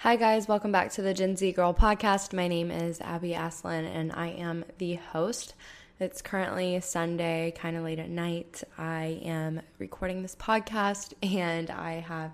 [0.00, 2.34] Hi guys, welcome back to the Gen Z Girl podcast.
[2.34, 5.54] My name is Abby Aslan and I am the host.
[5.98, 8.62] It's currently Sunday, kind of late at night.
[8.76, 12.32] I am recording this podcast and I have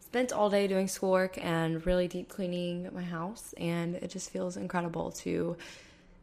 [0.00, 3.54] spent all day doing schoolwork and really deep cleaning my house.
[3.58, 5.58] And it just feels incredible to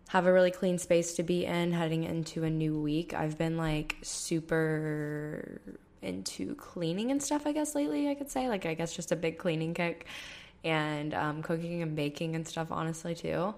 [0.09, 3.14] have a really clean space to be in heading into a new week.
[3.14, 5.62] I've been like super
[6.02, 8.48] into cleaning and stuff, I guess, lately, I could say.
[8.50, 10.08] Like, I guess just a big cleaning kick
[10.63, 13.54] and um, cooking and baking and stuff, honestly, too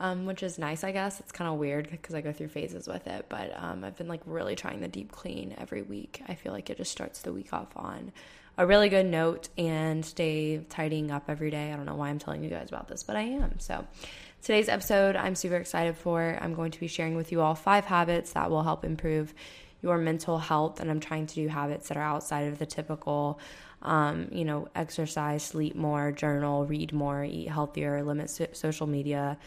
[0.00, 1.20] um, which is nice, I guess.
[1.20, 4.08] It's kind of weird because I go through phases with it, but um, I've been
[4.08, 6.22] like really trying the deep clean every week.
[6.28, 8.12] I feel like it just starts the week off on
[8.58, 11.72] a really good note and stay tidying up every day.
[11.72, 13.58] I don't know why I'm telling you guys about this, but I am.
[13.58, 13.86] So,
[14.42, 16.38] today's episode I'm super excited for.
[16.40, 19.32] I'm going to be sharing with you all five habits that will help improve
[19.82, 23.38] your mental health, and I'm trying to do habits that are outside of the typical.
[23.86, 29.38] Um, you know, exercise, sleep more, journal, read more, eat healthier, limit so- social media,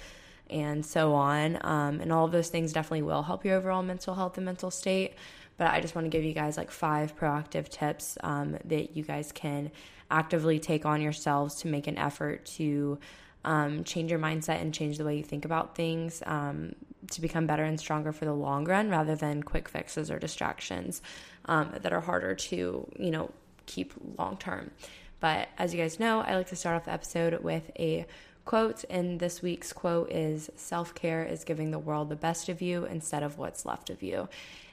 [0.49, 1.59] and so on.
[1.61, 4.71] Um, and all of those things definitely will help your overall mental health and mental
[4.71, 5.13] state.
[5.57, 9.03] But I just want to give you guys like five proactive tips um, that you
[9.03, 9.71] guys can
[10.09, 12.97] actively take on yourselves to make an effort to
[13.45, 16.73] um, change your mindset and change the way you think about things um,
[17.11, 21.01] to become better and stronger for the long run rather than quick fixes or distractions
[21.45, 23.29] um, that are harder to, you know,
[23.69, 24.71] keep long term.
[25.19, 28.05] But as you guys know, I like to start off the episode with a
[28.45, 32.61] quote, and this week's quote is Self care is giving the world the best of
[32.61, 34.27] you instead of what's left of you.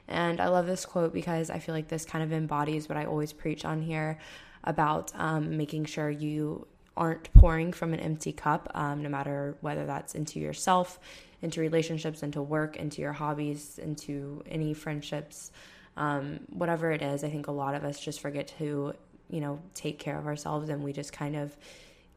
[0.08, 3.04] And I love this quote because I feel like this kind of embodies what I
[3.04, 4.18] always preach on here
[4.64, 9.84] about um, making sure you aren't pouring from an empty cup, um, no matter whether
[9.84, 10.98] that's into yourself,
[11.42, 15.50] into relationships, into work, into your hobbies, into any friendships,
[15.96, 17.24] um, whatever it is.
[17.24, 18.94] I think a lot of us just forget to,
[19.30, 21.56] you know, take care of ourselves and we just kind of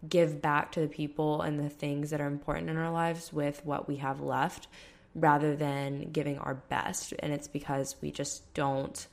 [0.08, 3.66] give back to the people and the things that are important in our lives with
[3.66, 4.68] what we have left
[5.16, 7.14] rather than giving our best.
[7.20, 9.08] And it's because we just don't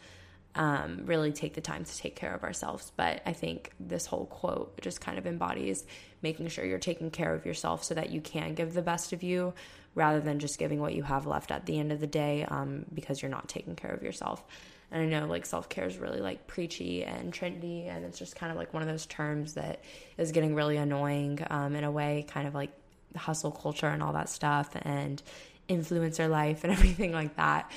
[0.55, 2.93] um, really take the time to take care of ourselves.
[2.97, 5.85] But I think this whole quote just kind of embodies
[6.23, 9.23] making sure you're taking care of yourself so that you can give the best of
[9.23, 9.55] you
[9.97, 12.85] rather than just giving what you have left at the end of the day um,
[12.95, 14.45] because you're not taking care of yourself.
[14.93, 18.37] And I know like self care is really like preachy and trendy, and it's just
[18.37, 19.81] kind of like one of those terms that
[20.17, 22.71] is getting really annoying um, in a way, kind of like
[23.17, 25.21] hustle culture and all that stuff, and
[25.69, 27.69] influencer life and everything like that.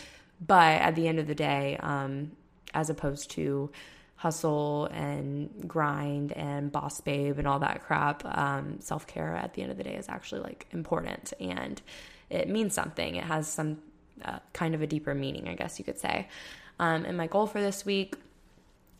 [0.45, 2.33] But at the end of the day, um,
[2.73, 3.71] as opposed to
[4.19, 9.61] hustle and grind and boss babe and all that crap, um, self care at the
[9.61, 11.81] end of the day is actually like important and
[12.29, 13.15] it means something.
[13.15, 13.77] It has some
[14.25, 16.27] uh, kind of a deeper meaning, I guess you could say.
[16.79, 18.17] Um, and my goal for this week,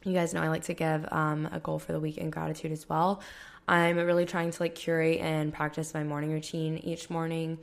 [0.06, 2.72] you guys know I like to give um, a goal for the week in gratitude
[2.72, 3.22] as well.
[3.68, 7.60] I'm really trying to like curate and practice my morning routine each morning.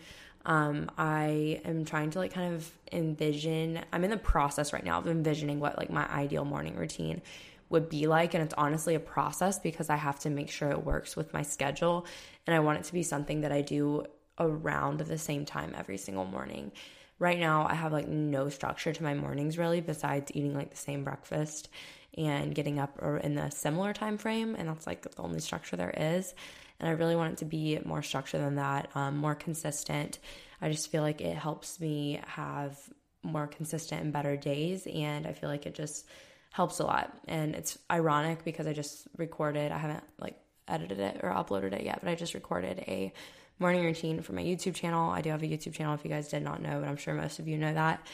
[0.47, 4.99] Um, I am trying to like kind of envision, I'm in the process right now
[4.99, 7.21] of envisioning what like my ideal morning routine
[7.69, 8.33] would be like.
[8.33, 11.43] And it's honestly a process because I have to make sure it works with my
[11.43, 12.07] schedule.
[12.47, 14.07] And I want it to be something that I do
[14.39, 16.71] around the same time every single morning
[17.19, 20.77] right now I have like no structure to my mornings really besides eating like the
[20.77, 21.69] same breakfast
[22.17, 25.77] and getting up or in the similar time frame and that's like the only structure
[25.77, 26.34] there is
[26.81, 30.19] and I really want it to be more structured than that, um, more consistent.
[30.60, 32.78] I just feel like it helps me have
[33.22, 36.06] more consistent and better days and I feel like it just
[36.53, 37.16] helps a lot.
[37.26, 40.38] And it's ironic because I just recorded, I haven't like
[40.69, 43.12] edited it or uploaded it yet, but I just recorded a
[43.59, 45.10] morning routine for my YouTube channel.
[45.10, 47.15] I do have a YouTube channel if you guys did not know, but I'm sure
[47.15, 48.06] most of you know that.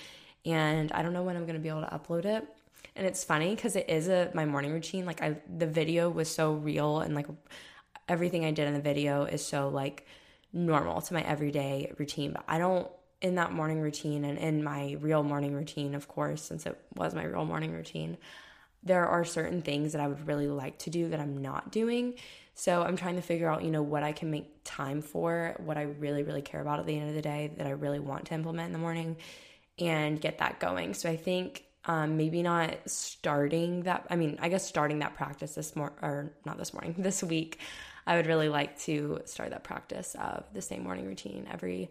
[0.44, 2.46] And I don't know when I'm going to be able to upload it.
[2.96, 5.06] And it's funny because it is a my morning routine.
[5.06, 7.26] Like I the video was so real and like
[8.08, 10.06] everything I did in the video is so like
[10.52, 12.32] normal to my everyday routine.
[12.32, 12.88] But I don't
[13.20, 17.14] in that morning routine and in my real morning routine, of course, since it was
[17.14, 18.19] my real morning routine,
[18.82, 22.14] there are certain things that I would really like to do that I'm not doing.
[22.54, 25.78] So I'm trying to figure out, you know, what I can make time for, what
[25.78, 28.26] I really, really care about at the end of the day that I really want
[28.26, 29.16] to implement in the morning
[29.78, 30.94] and get that going.
[30.94, 35.54] So I think um, maybe not starting that, I mean, I guess starting that practice
[35.54, 37.60] this morning, or not this morning, this week.
[38.06, 41.90] I would really like to start that practice of the same morning routine every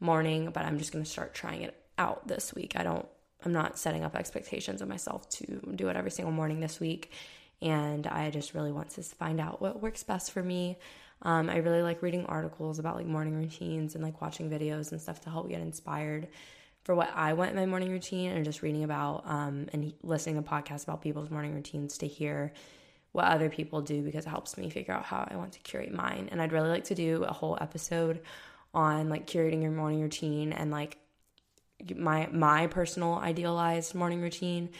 [0.00, 2.74] morning, but I'm just going to start trying it out this week.
[2.76, 3.06] I don't
[3.44, 7.12] I'm not setting up expectations of myself to do it every single morning this week.
[7.62, 10.76] And I just really want to find out what works best for me.
[11.22, 15.00] Um, I really like reading articles about like morning routines and like watching videos and
[15.00, 16.28] stuff to help get inspired
[16.84, 20.42] for what I want in my morning routine and just reading about um, and listening
[20.42, 22.52] to podcasts about people's morning routines to hear
[23.12, 25.92] what other people do because it helps me figure out how I want to curate
[25.92, 26.28] mine.
[26.30, 28.20] And I'd really like to do a whole episode
[28.74, 30.98] on like curating your morning routine and like
[31.96, 34.70] my my personal idealized morning routine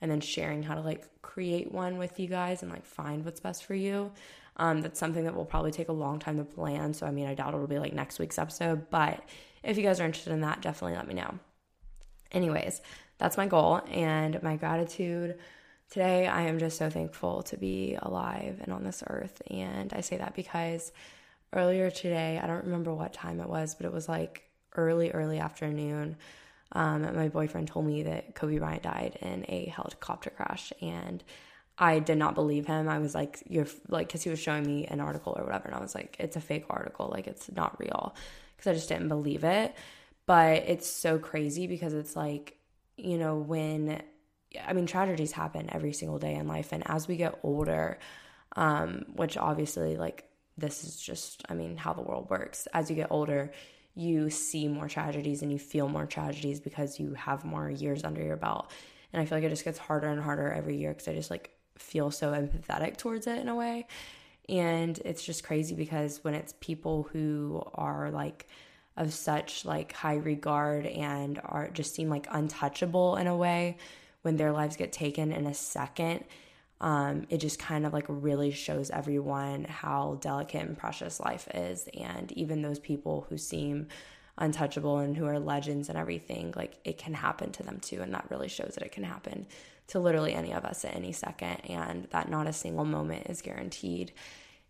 [0.00, 3.40] and then sharing how to like create one with you guys and like find what's
[3.40, 4.12] best for you.
[4.56, 6.94] Um, that's something that will probably take a long time to plan.
[6.94, 9.20] So, I mean, I doubt it'll be like next week's episode, but
[9.64, 11.38] if you guys are interested in that, definitely let me know.
[12.30, 12.80] Anyways,
[13.18, 15.38] that's my goal and my gratitude.
[15.90, 19.40] Today, I am just so thankful to be alive and on this earth.
[19.48, 20.92] And I say that because
[21.52, 24.42] earlier today, I don't remember what time it was, but it was like
[24.74, 26.16] early, early afternoon.
[26.72, 31.22] Um, my boyfriend told me that Kobe Bryant died in a helicopter crash, and
[31.78, 32.88] I did not believe him.
[32.88, 35.74] I was like, "You're like," because he was showing me an article or whatever, and
[35.76, 38.16] I was like, "It's a fake article, like it's not real,"
[38.56, 39.74] because I just didn't believe it.
[40.26, 42.56] But it's so crazy because it's like,
[42.96, 44.02] you know, when
[44.66, 47.98] I mean, tragedies happen every single day in life, and as we get older,
[48.56, 52.68] um, which obviously, like, this is just, I mean, how the world works.
[52.72, 53.50] As you get older,
[53.94, 58.22] you see more tragedies and you feel more tragedies because you have more years under
[58.22, 58.70] your belt.
[59.12, 61.30] And I feel like it just gets harder and harder every year because I just
[61.30, 63.86] like feel so empathetic towards it in a way.
[64.48, 68.46] And it's just crazy because when it's people who are like
[68.96, 73.76] of such like high regard and are just seem like untouchable in a way,
[74.24, 76.24] when their lives get taken in a second,
[76.80, 81.86] um, it just kind of like really shows everyone how delicate and precious life is.
[81.92, 83.88] And even those people who seem
[84.38, 88.00] untouchable and who are legends and everything, like it can happen to them too.
[88.00, 89.46] And that really shows that it can happen
[89.88, 93.42] to literally any of us at any second, and that not a single moment is
[93.42, 94.12] guaranteed.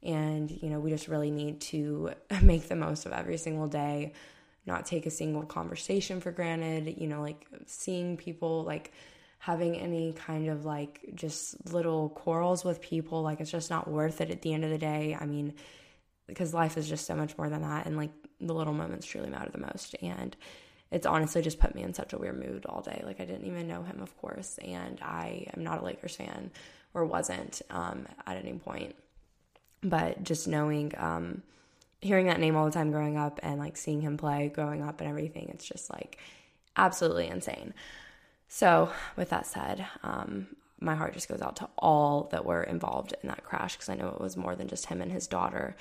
[0.03, 2.11] And, you know, we just really need to
[2.43, 4.15] make the most of every single day,
[4.67, 8.91] not take a single conversation for granted, you know, like seeing people like
[9.45, 13.21] having any kind of like just little quarrels with people.
[13.21, 15.15] Like it's just not worth it at the end of the day.
[15.21, 15.53] I mean,
[16.27, 17.85] because life is just so much more than that.
[17.85, 18.09] And like
[18.41, 19.97] the little moments truly matter the most.
[20.01, 20.35] And
[20.91, 23.03] it's honestly just put me in such a weird mood all day.
[23.05, 24.57] Like I didn't even know him, of course.
[24.65, 26.51] And I am not a Lakers fan
[26.95, 28.97] or wasn't um, at any point.
[29.83, 31.43] But just knowing, um,
[32.01, 35.03] hearing that name all the time growing up and like seeing him play growing up
[35.03, 36.17] and everything, it's just like
[36.79, 37.75] absolutely insane.
[38.55, 40.47] So, with that said, um,
[40.79, 43.97] my heart just goes out to all that were involved in that crash because I
[43.97, 45.75] know it was more than just him and his daughter,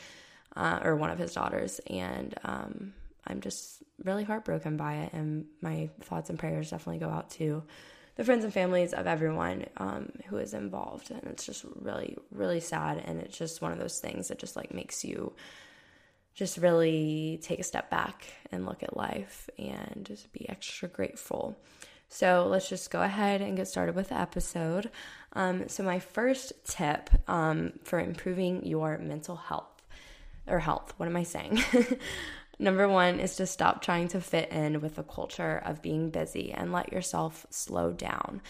[0.56, 1.80] uh, or one of his daughters.
[1.86, 2.94] And um,
[3.28, 5.14] I'm just really heartbroken by it.
[5.14, 7.62] And my thoughts and prayers definitely go out to
[8.16, 11.12] the friends and families of everyone um, who is involved.
[11.12, 13.04] And it's just really, really sad.
[13.06, 15.34] And it's just one of those things that just like makes you
[16.34, 21.56] just really take a step back and look at life and just be extra grateful.
[22.14, 24.92] So let's just go ahead and get started with the episode.
[25.34, 29.82] Um, so, my first tip um, for improving your mental health
[30.46, 31.64] or health, what am I saying?
[32.60, 36.52] Number one is to stop trying to fit in with the culture of being busy
[36.52, 38.44] and let yourself slow down.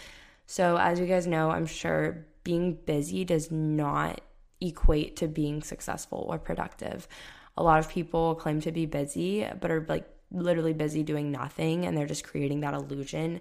[0.45, 4.19] So, as you guys know, I'm sure being busy does not
[4.59, 7.07] equate to being successful or productive.
[7.55, 11.85] A lot of people claim to be busy, but are like literally busy doing nothing
[11.85, 13.39] and they're just creating that illusion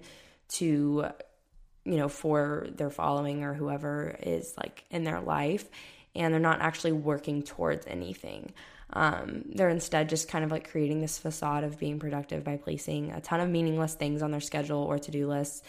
[0.48, 1.06] to
[1.84, 5.68] you know for their following or whoever is like in their life
[6.14, 8.52] and they're not actually working towards anything.
[8.92, 13.10] Um, they're instead just kind of like creating this facade of being productive by placing
[13.12, 15.62] a ton of meaningless things on their schedule or to-do lists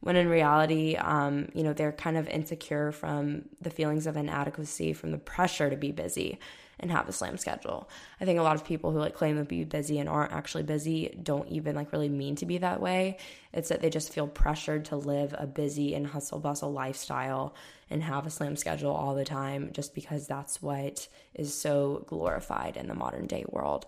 [0.00, 4.92] when in reality um, you know they're kind of insecure from the feelings of inadequacy
[4.92, 6.38] from the pressure to be busy
[6.80, 7.88] and have a slam schedule.
[8.20, 10.62] I think a lot of people who like claim to be busy and aren't actually
[10.62, 13.18] busy don't even like really mean to be that way.
[13.52, 17.54] It's that they just feel pressured to live a busy and hustle bustle lifestyle
[17.90, 22.76] and have a slam schedule all the time just because that's what is so glorified
[22.76, 23.86] in the modern day world.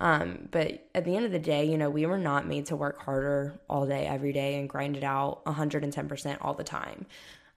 [0.00, 2.76] Um, but at the end of the day, you know, we were not made to
[2.76, 7.04] work harder all day, every day, and grind it out 110% all the time.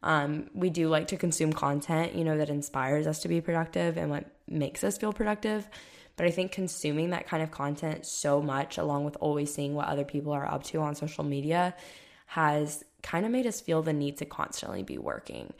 [0.03, 3.97] Um, we do like to consume content, you know, that inspires us to be productive
[3.97, 5.67] and what makes us feel productive.
[6.17, 9.87] But I think consuming that kind of content so much, along with always seeing what
[9.87, 11.73] other people are up to on social media,
[12.27, 15.53] has kind of made us feel the need to constantly be working.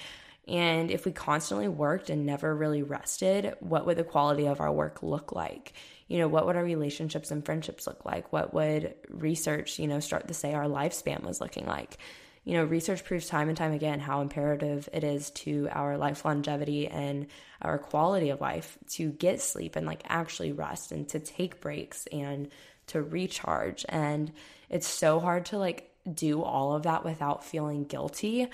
[0.47, 4.71] And if we constantly worked and never really rested, what would the quality of our
[4.71, 5.73] work look like?
[6.07, 8.33] You know, what would our relationships and friendships look like?
[8.33, 11.97] What would research, you know, start to say our lifespan was looking like?
[12.45, 16.25] You know, research proves time and time again how imperative it is to our life
[16.25, 17.27] longevity and
[17.61, 22.05] our quality of life to get sleep and like actually rest and to take breaks
[22.07, 22.49] and
[22.87, 23.85] to recharge.
[23.87, 24.31] And
[24.69, 28.49] it's so hard to like do all of that without feeling guilty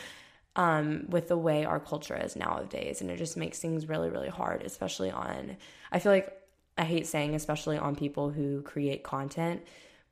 [0.55, 3.01] um, with the way our culture is nowadays.
[3.01, 5.57] And it just makes things really, really hard, especially on,
[5.91, 6.31] I feel like
[6.77, 9.63] I hate saying, especially on people who create content,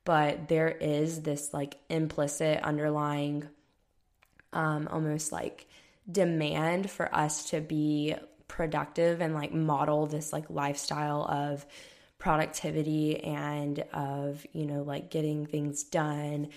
[0.04, 3.48] but there is this like implicit underlying,
[4.54, 5.68] um, almost like
[6.10, 8.16] demand for us to be
[8.48, 11.66] productive and like model this like lifestyle of
[12.18, 16.48] productivity and of, you know, like getting things done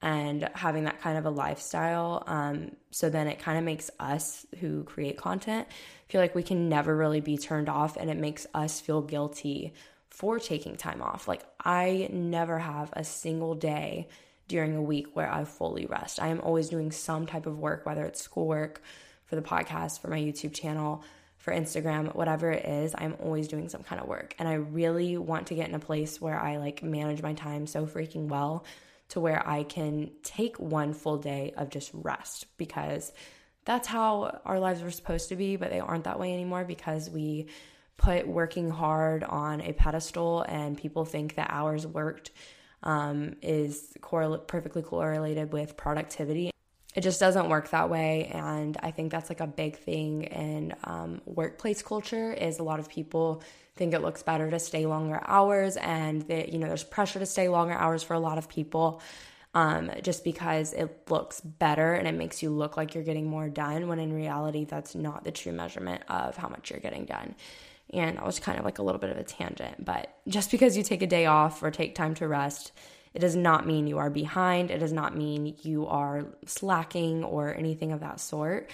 [0.00, 2.24] and having that kind of a lifestyle.
[2.26, 5.68] Um, so then it kind of makes us who create content
[6.12, 9.72] feel like we can never really be turned off, and it makes us feel guilty
[10.10, 11.26] for taking time off.
[11.26, 14.08] Like, I never have a single day
[14.48, 16.20] during a week where I fully rest.
[16.20, 18.82] I am always doing some type of work, whether it's schoolwork
[19.24, 21.02] for the podcast, for my YouTube channel,
[21.38, 24.34] for Instagram, whatever it is, I'm always doing some kind of work.
[24.38, 27.66] And I really want to get in a place where I like manage my time
[27.66, 28.64] so freaking well
[29.08, 33.12] to where I can take one full day of just rest because
[33.64, 37.10] that's how our lives were supposed to be, but they aren't that way anymore because
[37.10, 37.48] we
[37.96, 42.30] put working hard on a pedestal and people think that hours worked
[42.82, 46.50] um, is correl- perfectly correlated with productivity.
[46.94, 50.74] It just doesn't work that way, and I think that's like a big thing in
[50.84, 52.32] um, workplace culture.
[52.32, 53.42] Is a lot of people
[53.76, 57.26] think it looks better to stay longer hours and that you know there's pressure to
[57.26, 59.00] stay longer hours for a lot of people
[59.54, 63.48] um, just because it looks better and it makes you look like you're getting more
[63.48, 67.34] done when in reality that's not the true measurement of how much you're getting done
[67.92, 70.76] and i was kind of like a little bit of a tangent but just because
[70.76, 72.72] you take a day off or take time to rest
[73.14, 77.54] it does not mean you are behind it does not mean you are slacking or
[77.54, 78.70] anything of that sort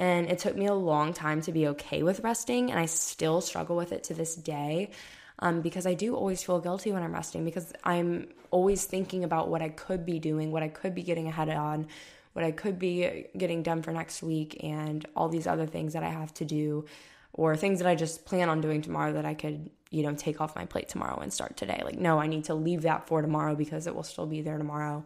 [0.00, 2.70] and it took me a long time to be okay with resting.
[2.70, 4.92] And I still struggle with it to this day
[5.40, 9.48] um, because I do always feel guilty when I'm resting because I'm always thinking about
[9.48, 11.86] what I could be doing, what I could be getting ahead on,
[12.32, 16.02] what I could be getting done for next week, and all these other things that
[16.02, 16.86] I have to do
[17.32, 20.40] or things that I just plan on doing tomorrow that I could, you know, take
[20.40, 21.82] off my plate tomorrow and start today.
[21.84, 24.58] Like, no, I need to leave that for tomorrow because it will still be there
[24.58, 25.04] tomorrow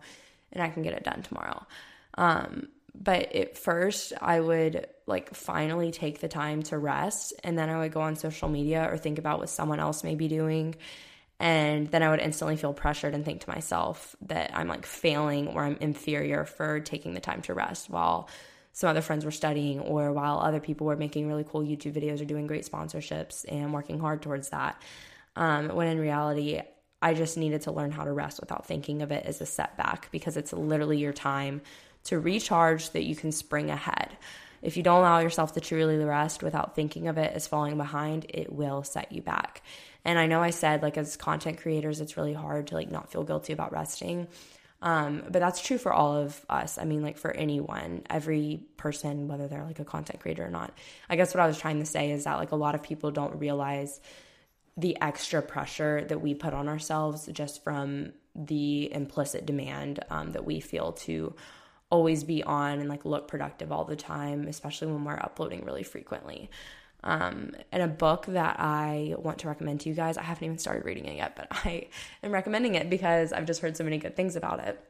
[0.53, 1.67] and I can get it done tomorrow.
[2.17, 7.69] Um, but at first I would like finally take the time to rest and then
[7.69, 10.77] I would go on social media or think about what someone else may be doing
[11.41, 15.49] and then I would instantly feel pressured and think to myself that I'm like failing
[15.49, 18.29] or I'm inferior for taking the time to rest while
[18.75, 22.21] some other friends were studying or while other people were making really cool YouTube videos
[22.21, 24.83] or doing great sponsorships and working hard towards that.
[25.37, 26.61] Um, when in reality,
[27.01, 30.11] I just needed to learn how to rest without thinking of it as a setback
[30.11, 31.63] because it's literally your time
[32.05, 34.17] to recharge that you can spring ahead.
[34.61, 38.27] If you don't allow yourself to truly rest without thinking of it as falling behind,
[38.29, 39.63] it will set you back.
[40.05, 43.13] And I know I said like as content creators, it's really hard to like not
[43.13, 44.27] feel guilty about resting.
[44.85, 46.77] Um, but that's true for all of us.
[46.77, 50.77] I mean, like for anyone, every person, whether they're like a content creator or not.
[51.09, 53.11] I guess what I was trying to say is that like a lot of people
[53.11, 54.01] don't realize
[54.77, 60.45] the extra pressure that we put on ourselves just from the implicit demand um, that
[60.45, 61.35] we feel to
[61.89, 65.85] always be on and like look productive all the time, especially when we're uploading really
[65.85, 66.51] frequently.
[67.05, 70.59] Um, and a book that I want to recommend to you guys, I haven't even
[70.59, 71.89] started reading it yet, but I
[72.23, 74.83] am recommending it because I've just heard so many good things about it.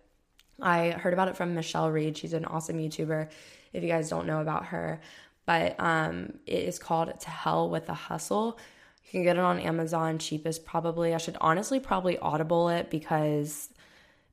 [0.62, 2.16] I heard about it from Michelle Reed.
[2.16, 3.28] She's an awesome YouTuber.
[3.73, 5.00] If you guys don't know about her,
[5.47, 8.59] but um, it is called To Hell with the Hustle.
[9.06, 11.12] You can get it on Amazon, cheapest probably.
[11.12, 13.68] I should honestly probably audible it because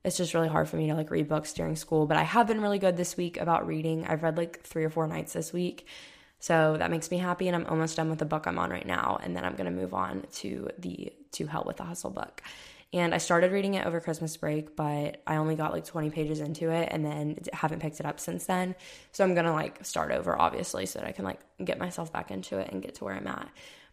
[0.04, 2.46] it's just really hard for me to like read books during school, but I have
[2.46, 4.06] been really good this week about reading.
[4.06, 5.86] I've read like three or four nights this week.
[6.42, 8.84] So that makes me happy and I'm almost done with the book I'm on right
[8.84, 12.10] now and then I'm going to move on to the To Hell with the Hustle
[12.10, 12.42] book.
[12.92, 16.40] And I started reading it over Christmas break, but I only got like 20 pages
[16.40, 18.74] into it and then haven't picked it up since then.
[19.12, 22.12] So I'm going to like start over obviously so that I can like get myself
[22.12, 23.48] back into it and get to where I'm at.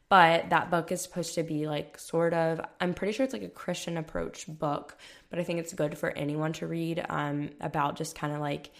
[0.10, 3.44] But that book is supposed to be like sort of, I'm pretty sure it's like
[3.44, 4.98] a Christian approach book,
[5.30, 8.72] but I think it's good for anyone to read um, about just kind of like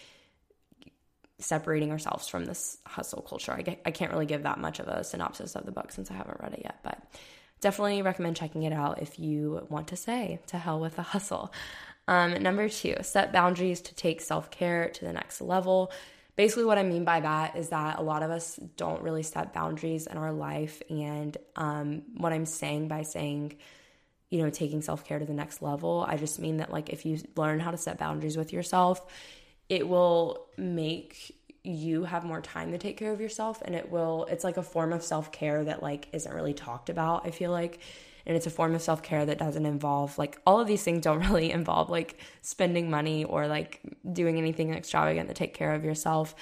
[1.40, 3.52] separating ourselves from this hustle culture.
[3.52, 6.16] I, I can't really give that much of a synopsis of the book since I
[6.16, 7.02] haven't read it yet, but
[7.62, 11.54] definitely recommend checking it out if you want to say to hell with the hustle.
[12.08, 15.92] Um, number two, set boundaries to take self care to the next level
[16.40, 19.52] basically, what I mean by that is that a lot of us don't really set
[19.52, 20.82] boundaries in our life.
[20.90, 23.58] And um, what I'm saying by saying,
[24.30, 27.06] you know, taking self care to the next level, I just mean that, like, if
[27.06, 29.06] you learn how to set boundaries with yourself,
[29.70, 34.26] it will make you have more time to take care of yourself and it will
[34.30, 37.80] it's like a form of self-care that like isn't really talked about i feel like.
[38.26, 41.20] And it's a form of self-care that doesn't involve like all of these things don't
[41.30, 46.36] really involve like spending money or like doing anything extravagant to take care of yourself.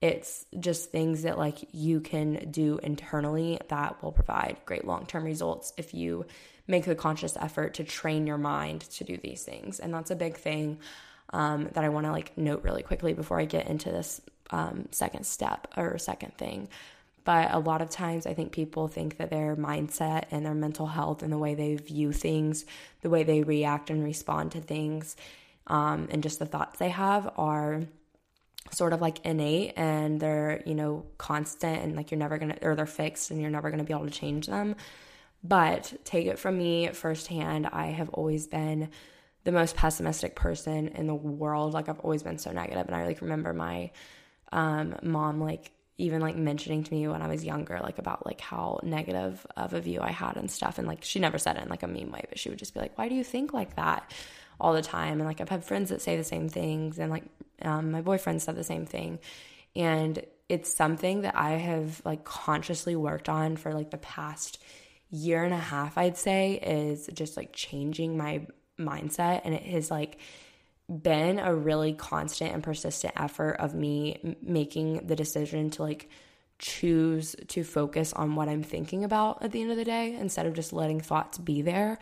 [0.00, 5.74] It's just things that like you can do internally that will provide great long-term results
[5.76, 6.24] if you
[6.68, 9.78] make the conscious effort to train your mind to do these things.
[9.78, 10.78] And that's a big thing
[11.36, 14.88] um, that i want to like note really quickly before i get into this um,
[14.90, 16.68] second step or second thing.
[17.24, 20.86] But a lot of times, I think people think that their mindset and their mental
[20.86, 22.64] health and the way they view things,
[23.02, 25.16] the way they react and respond to things,
[25.66, 27.82] um, and just the thoughts they have are
[28.70, 32.76] sort of like innate and they're, you know, constant and like you're never gonna, or
[32.76, 34.76] they're fixed and you're never gonna be able to change them.
[35.42, 38.90] But take it from me firsthand, I have always been
[39.46, 41.72] the most pessimistic person in the world.
[41.72, 43.92] Like I've always been so negative, and I like remember my
[44.52, 48.40] um, mom like even like mentioning to me when I was younger, like about like
[48.40, 50.78] how negative of a view I had and stuff.
[50.78, 52.74] And like she never said it in like a mean way, but she would just
[52.74, 54.12] be like, "Why do you think like that?"
[54.58, 55.20] all the time.
[55.20, 57.24] And like I've had friends that say the same things, and like
[57.62, 59.20] um, my boyfriend said the same thing,
[59.76, 64.60] and it's something that I have like consciously worked on for like the past
[65.10, 65.96] year and a half.
[65.96, 68.46] I'd say is just like changing my
[68.78, 70.18] mindset, and it has like
[70.88, 76.08] been a really constant and persistent effort of me making the decision to like
[76.58, 80.46] choose to focus on what I'm thinking about at the end of the day instead
[80.46, 81.98] of just letting thoughts be there.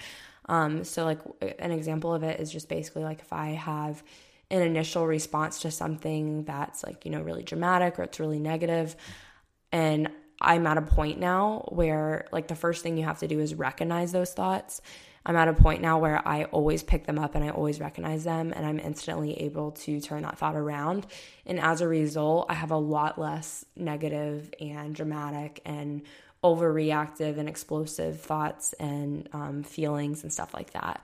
[0.46, 1.20] Um, so, like,
[1.58, 4.02] an example of it is just basically like if I have
[4.50, 8.94] an initial response to something that's like, you know, really dramatic or it's really negative,
[9.72, 13.40] and I'm at a point now where like the first thing you have to do
[13.40, 14.82] is recognize those thoughts
[15.26, 18.24] I'm at a point now where I always pick them up and I always recognize
[18.24, 21.06] them and I'm instantly able to turn that thought around.
[21.46, 26.02] And as a result, I have a lot less negative and dramatic and
[26.42, 31.02] overreactive and explosive thoughts and um, feelings and stuff like that.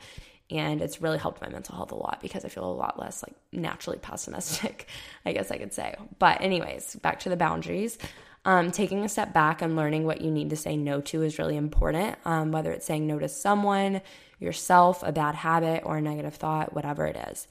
[0.50, 3.22] And it's really helped my mental health a lot because I feel a lot less
[3.22, 4.88] like naturally pessimistic,
[5.24, 5.94] I guess I could say.
[6.18, 7.96] But, anyways, back to the boundaries.
[8.44, 11.38] Um, taking a step back and learning what you need to say no to is
[11.38, 14.00] really important, um, whether it's saying no to someone,
[14.38, 17.46] yourself, a bad habit, or a negative thought, whatever it is.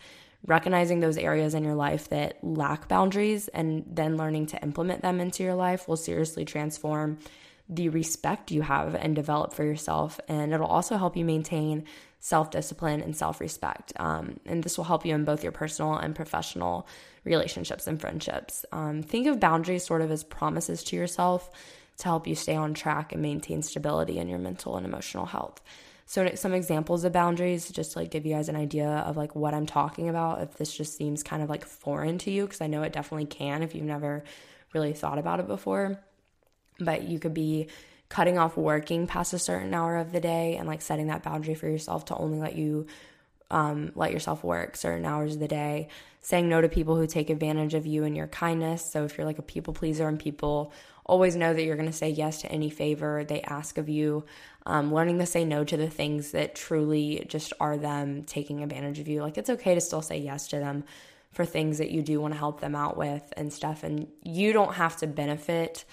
[0.48, 5.20] Recognizing those areas in your life that lack boundaries and then learning to implement them
[5.20, 7.20] into your life will seriously transform
[7.68, 10.20] the respect you have and develop for yourself.
[10.28, 11.86] And it'll also help you maintain
[12.20, 13.94] self discipline and self respect.
[13.98, 16.88] Um, and this will help you in both your personal and professional
[17.24, 18.66] relationships and friendships.
[18.72, 21.50] Um, think of boundaries sort of as promises to yourself
[21.98, 25.62] to help you stay on track and maintain stability in your mental and emotional health.
[26.06, 29.36] So some examples of boundaries, just to like give you guys an idea of like
[29.36, 30.42] what I'm talking about.
[30.42, 33.28] If this just seems kind of like foreign to you, because I know it definitely
[33.28, 34.24] can if you've never
[34.74, 36.00] really thought about it before.
[36.80, 37.68] But you could be
[38.10, 41.56] cutting off working past a certain hour of the day and like setting that boundary
[41.56, 42.88] for yourself to only let you
[43.52, 45.88] um, let yourself work certain hours of the day
[46.22, 48.86] saying no to people who take advantage of you and your kindness.
[48.86, 50.74] So if you're like a people pleaser and people
[51.06, 54.26] always know that you're going to say yes to any favor they ask of you,
[54.66, 59.00] um, learning to say no to the things that truly just are them taking advantage
[59.00, 59.22] of you.
[59.22, 60.84] Like it's okay to still say yes to them
[61.32, 63.84] for things that you do want to help them out with and stuff.
[63.84, 65.86] And you don't have to benefit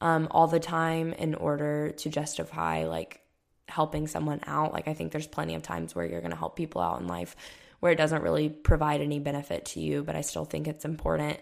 [0.00, 3.20] um, all the time in order to justify like
[3.68, 4.72] helping someone out.
[4.72, 7.06] Like I think there's plenty of times where you're going to help people out in
[7.06, 7.36] life
[7.80, 10.02] where it doesn't really provide any benefit to you.
[10.02, 11.38] But I still think it's important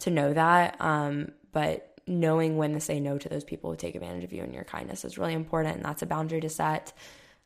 [0.00, 0.80] to know that.
[0.80, 4.42] Um, but knowing when to say no to those people who take advantage of you
[4.42, 5.76] and your kindness is really important.
[5.76, 6.92] And that's a boundary to set.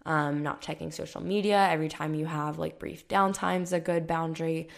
[0.04, 4.06] Um, not checking social media every time you have like brief downtime is a good
[4.06, 4.68] boundary.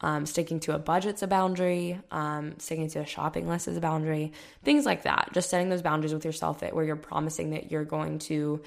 [0.00, 2.00] Um, sticking to a budget's a boundary.
[2.10, 4.32] Um, sticking to a shopping list is a boundary.
[4.62, 5.30] Things like that.
[5.32, 8.62] Just setting those boundaries with yourself where you're promising that you're going to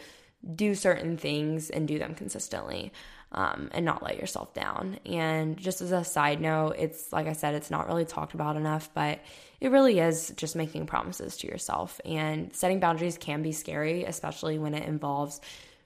[0.55, 2.91] do certain things and do them consistently
[3.31, 4.99] um, and not let yourself down.
[5.05, 8.57] And just as a side note, it's like I said, it's not really talked about
[8.57, 9.19] enough, but
[9.59, 12.01] it really is just making promises to yourself.
[12.03, 15.39] And setting boundaries can be scary, especially when it involves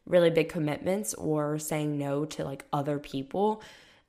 [0.08, 3.62] really big commitments or saying no to like other people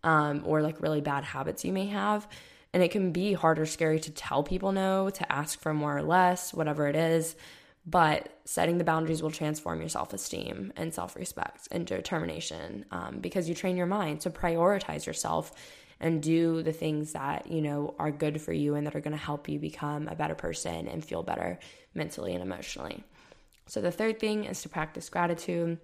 [0.07, 2.27] um, or like really bad habits you may have.
[2.73, 5.97] And it can be hard or scary to tell people no, to ask for more
[5.97, 7.37] or less, whatever it is.
[7.89, 13.19] but setting the boundaries will transform your self esteem and self respect and determination um,
[13.21, 15.53] because you train your mind to prioritize yourself
[16.01, 19.17] and do the things that you know are good for you and that are going
[19.17, 21.59] to help you become a better person and feel better
[21.95, 23.03] mentally and emotionally.
[23.67, 25.79] So the third thing is to practice gratitude.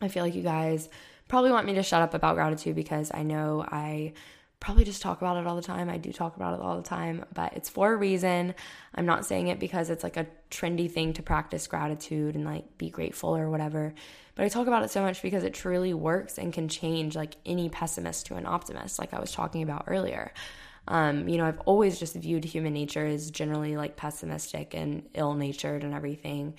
[0.00, 0.88] I feel like you guys
[1.28, 4.12] probably want me to shut up about gratitude because I know I
[4.62, 5.90] probably just talk about it all the time.
[5.90, 8.54] I do talk about it all the time, but it's for a reason.
[8.94, 12.78] I'm not saying it because it's like a trendy thing to practice gratitude and like
[12.78, 13.92] be grateful or whatever.
[14.36, 17.34] But I talk about it so much because it truly works and can change like
[17.44, 20.32] any pessimist to an optimist, like I was talking about earlier.
[20.86, 25.34] Um, you know, I've always just viewed human nature as generally like pessimistic and ill
[25.34, 26.54] natured and everything.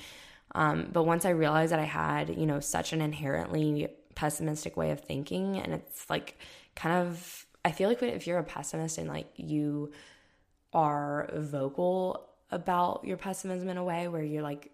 [0.56, 3.88] Um, but once I realized that I had, you know, such an inherently
[4.23, 6.38] pessimistic way of thinking, and it's like
[6.75, 9.91] kind of I feel like if you're a pessimist and like you
[10.71, 14.71] are vocal about your pessimism in a way where you're like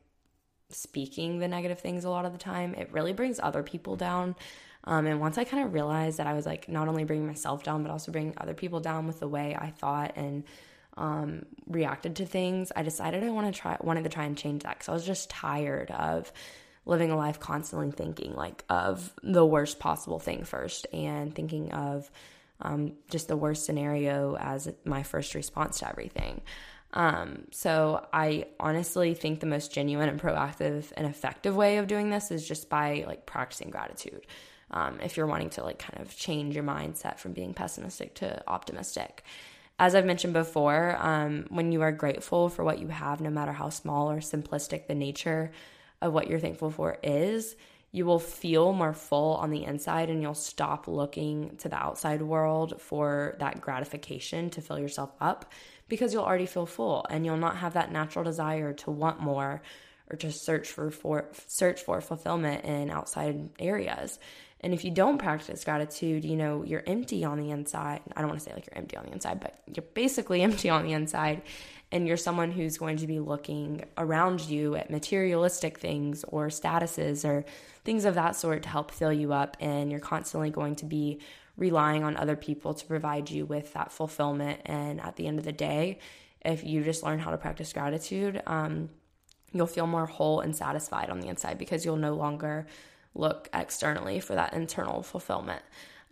[0.70, 4.36] speaking the negative things a lot of the time, it really brings other people down.
[4.84, 7.64] Um, and once I kind of realized that I was like not only bringing myself
[7.64, 10.44] down, but also bringing other people down with the way I thought and
[10.96, 14.62] um, reacted to things, I decided I want to try wanted to try and change
[14.62, 16.32] that because I was just tired of
[16.86, 22.10] living a life constantly thinking like of the worst possible thing first and thinking of
[22.62, 26.42] um, just the worst scenario as my first response to everything.
[26.94, 32.10] Um, so I honestly think the most genuine and proactive and effective way of doing
[32.10, 34.26] this is just by like practicing gratitude.
[34.72, 38.44] Um, if you're wanting to like kind of change your mindset from being pessimistic to
[38.48, 39.24] optimistic.
[39.78, 43.54] As I've mentioned before, um, when you are grateful for what you have, no matter
[43.54, 45.52] how small or simplistic the nature
[46.02, 47.56] of what you're thankful for is,
[47.92, 52.22] you will feel more full on the inside and you'll stop looking to the outside
[52.22, 55.52] world for that gratification to fill yourself up
[55.88, 59.62] because you'll already feel full and you'll not have that natural desire to want more
[60.12, 64.20] or to search for, for search for fulfillment in outside areas.
[64.62, 68.02] And if you don't practice gratitude, you know, you're empty on the inside.
[68.16, 70.70] I don't want to say like you're empty on the inside, but you're basically empty
[70.70, 71.42] on the inside
[71.92, 77.28] and you're someone who's going to be looking around you at materialistic things or statuses
[77.28, 77.46] or
[77.84, 81.20] things of that sort to help fill you up, and you're constantly going to be
[81.58, 84.62] relying on other people to provide you with that fulfillment.
[84.66, 86.00] And at the end of the day,
[86.46, 88.90] if you just learn how to practice gratitude, um,
[89.52, 92.68] you'll feel more whole and satisfied on the inside because you'll no longer
[93.16, 95.62] look externally for that internal fulfillment.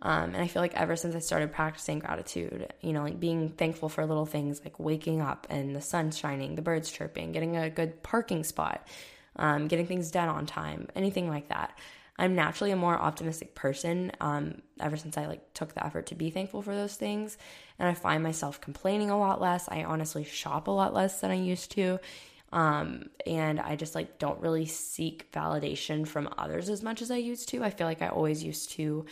[0.00, 3.50] Um, and I feel like ever since I started practicing gratitude, you know, like being
[3.50, 7.56] thankful for little things like waking up and the sun shining, the birds chirping, getting
[7.56, 8.86] a good parking spot,
[9.36, 11.76] um, getting things done on time, anything like that.
[12.16, 16.16] I'm naturally a more optimistic person um, ever since I like took the effort to
[16.16, 17.36] be thankful for those things.
[17.78, 19.68] And I find myself complaining a lot less.
[19.68, 21.98] I honestly shop a lot less than I used to.
[22.52, 27.16] Um, and I just like don't really seek validation from others as much as I
[27.16, 27.62] used to.
[27.62, 29.06] I feel like I always used to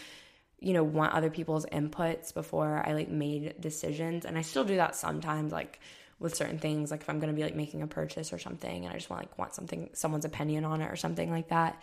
[0.60, 4.24] you know want other people's inputs before i like made decisions.
[4.24, 5.80] And i still do that sometimes like
[6.18, 8.84] with certain things like if i'm going to be like making a purchase or something
[8.84, 11.82] and i just want like want something someone's opinion on it or something like that.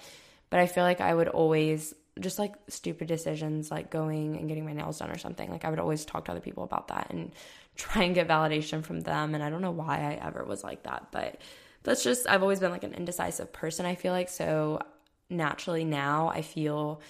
[0.50, 4.66] But i feel like i would always just like stupid decisions like going and getting
[4.66, 7.08] my nails done or something like i would always talk to other people about that
[7.10, 7.32] and
[7.76, 9.34] try and get validation from them.
[9.34, 11.40] And i don't know why i ever was like that but
[11.84, 14.30] that's just i've always been like an indecisive person i feel like.
[14.30, 14.80] So
[15.30, 17.02] naturally now i feel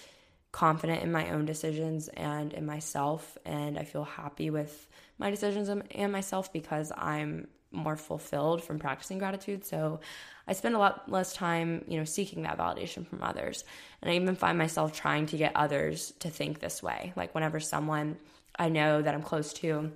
[0.54, 4.88] confident in my own decisions and in myself and I feel happy with
[5.18, 9.66] my decisions and myself because I'm more fulfilled from practicing gratitude.
[9.66, 10.00] So
[10.48, 13.64] I spend a lot less time, you know, seeking that validation from others.
[14.02, 17.14] And I even find myself trying to get others to think this way.
[17.16, 18.18] Like whenever someone
[18.56, 19.92] I know that I'm close to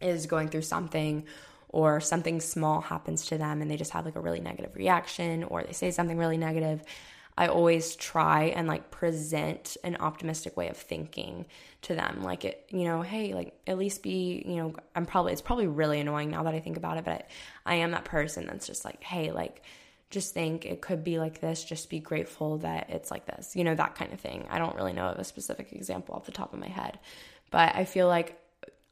[0.00, 1.24] is going through something
[1.68, 5.44] or something small happens to them and they just have like a really negative reaction
[5.44, 6.82] or they say something really negative,
[7.36, 11.46] I always try and like present an optimistic way of thinking
[11.82, 12.22] to them.
[12.22, 15.66] Like it, you know, hey, like at least be, you know, I'm probably, it's probably
[15.66, 17.28] really annoying now that I think about it, but
[17.66, 19.62] I, I am that person that's just like, hey, like,
[20.10, 21.64] just think it could be like this.
[21.64, 24.46] Just be grateful that it's like this, you know, that kind of thing.
[24.48, 27.00] I don't really know of a specific example off the top of my head,
[27.50, 28.38] but I feel like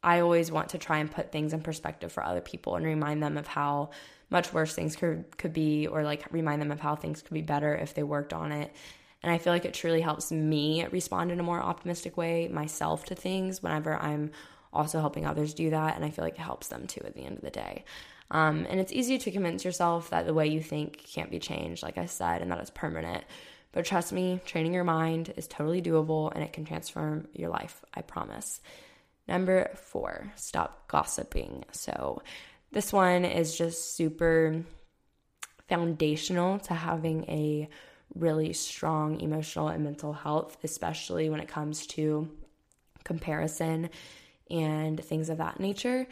[0.03, 3.23] I always want to try and put things in perspective for other people and remind
[3.23, 3.91] them of how
[4.31, 7.43] much worse things could could be or like remind them of how things could be
[7.43, 8.75] better if they worked on it.
[9.23, 13.05] And I feel like it truly helps me respond in a more optimistic way myself
[13.07, 14.33] to things whenever I'm
[14.73, 15.95] also helping others do that.
[15.95, 17.85] And I feel like it helps them too at the end of the day.
[18.33, 21.83] Um, and it's easy to convince yourself that the way you think can't be changed,
[21.83, 23.23] like I said, and that it's permanent.
[23.73, 27.85] But trust me, training your mind is totally doable and it can transform your life,
[27.95, 28.61] I promise.
[29.29, 31.65] Number four, stop gossiping.
[31.73, 32.23] So,
[32.73, 34.65] this one is just super
[35.69, 37.69] foundational to having a
[38.15, 42.29] really strong emotional and mental health, especially when it comes to
[43.05, 43.91] comparison
[44.51, 46.07] and things of that nature.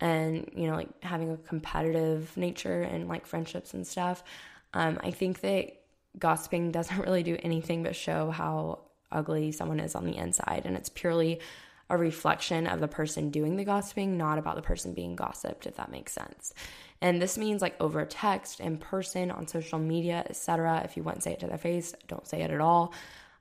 [0.00, 4.22] And, you know, like having a competitive nature and like friendships and stuff.
[4.74, 5.80] Um, I think that
[6.18, 10.62] gossiping doesn't really do anything but show how ugly someone is on the inside.
[10.66, 11.40] And it's purely
[11.88, 15.76] a reflection of the person doing the gossiping, not about the person being gossiped, if
[15.76, 16.52] that makes sense.
[17.00, 20.82] And this means like over text, in person, on social media, etc.
[20.84, 22.92] If you wouldn't say it to their face, don't say it at all.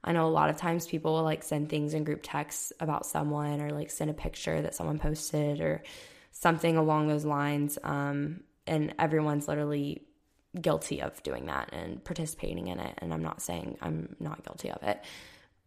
[0.04, 3.08] I know a lot of times people will like send things in group texts about
[3.08, 5.82] someone or like send a picture that someone posted or
[6.32, 7.80] something along those lines.
[7.84, 10.04] Um, and everyone's literally
[10.62, 12.98] guilty of doing that and participating in it.
[13.00, 15.04] And I'm not saying I'm not guilty of it,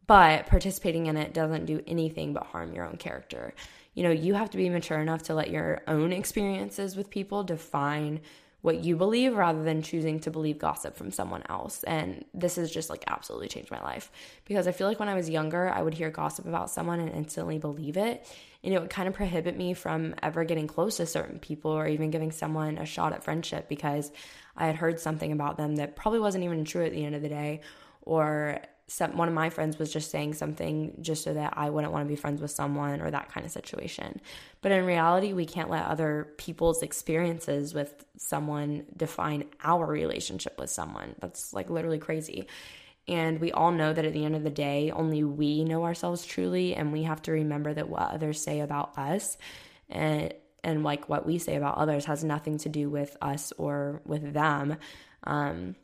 [0.09, 3.55] but participating in it doesn't do anything but harm your own character
[3.99, 7.43] you know, you have to be mature enough to let your own experiences with people
[7.43, 8.21] define
[8.61, 11.83] what you believe rather than choosing to believe gossip from someone else.
[11.83, 14.13] And this has just like absolutely changed my life
[14.45, 17.11] because I feel like when I was younger, I would hear gossip about someone and
[17.11, 18.25] instantly believe it.
[18.63, 21.89] And it would kind of prohibit me from ever getting close to certain people or
[21.89, 24.13] even giving someone a shot at friendship because
[24.57, 27.23] I had heard something about them that probably wasn't even true at the end of
[27.23, 27.63] the day
[28.03, 31.93] or some, one of my friends was just saying something just so that I wouldn't
[31.93, 34.21] want to be friends with someone or that kind of situation.
[34.63, 40.71] But in reality, we can't let other people's experiences with someone define our relationship with
[40.71, 41.15] someone.
[41.21, 42.47] That's like literally crazy.
[43.07, 46.25] And we all know that at the end of the day, only we know ourselves
[46.25, 46.75] truly.
[46.75, 49.37] And we have to remember that what others say about us
[49.91, 50.33] and,
[50.65, 54.33] and like what we say about others has nothing to do with us or with
[54.33, 54.79] them.
[55.25, 55.77] Um,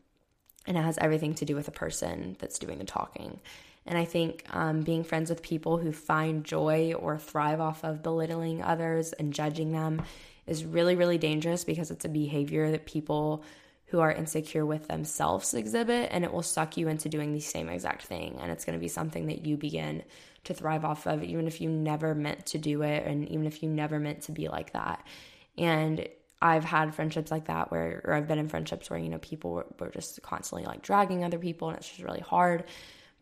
[0.66, 3.40] and it has everything to do with the person that's doing the talking.
[3.86, 8.02] And I think um, being friends with people who find joy or thrive off of
[8.02, 10.02] belittling others and judging them
[10.46, 13.44] is really, really dangerous because it's a behavior that people
[13.86, 17.68] who are insecure with themselves exhibit and it will suck you into doing the same
[17.68, 18.38] exact thing.
[18.40, 20.02] And it's going to be something that you begin
[20.44, 23.62] to thrive off of, even if you never meant to do it and even if
[23.62, 25.06] you never meant to be like that.
[25.58, 26.08] And
[26.44, 29.52] I've had friendships like that where, or I've been in friendships where, you know, people
[29.52, 32.64] were, were just constantly like dragging other people and it's just really hard.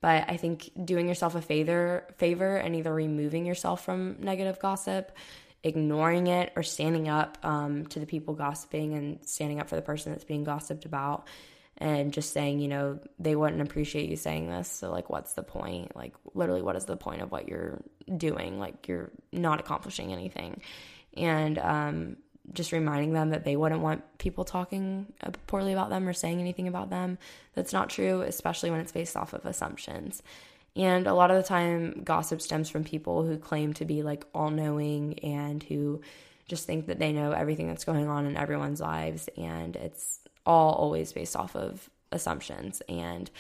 [0.01, 5.17] But I think doing yourself a favor, favor and either removing yourself from negative gossip,
[5.63, 9.83] ignoring it, or standing up um, to the people gossiping and standing up for the
[9.83, 11.29] person that's being gossiped about
[11.79, 14.69] and just saying, you know, they wouldn't appreciate you saying this.
[14.69, 15.95] So, like, what's the point?
[15.95, 17.83] Like, literally, what is the point of what you're
[18.17, 18.59] doing?
[18.59, 20.61] Like, you're not accomplishing anything.
[21.17, 22.17] And um,
[22.53, 25.13] just reminding them that they wouldn't want people talking
[25.47, 27.19] poorly about them or saying anything about them
[27.55, 30.23] that's not true, especially when it's based off of assumptions.
[30.75, 34.25] And a lot of the time, gossip stems from people who claim to be like
[34.35, 36.01] all knowing and who
[36.49, 39.29] just think that they know everything that's going on in everyone's lives.
[39.37, 43.31] And it's all always based off of assumptions and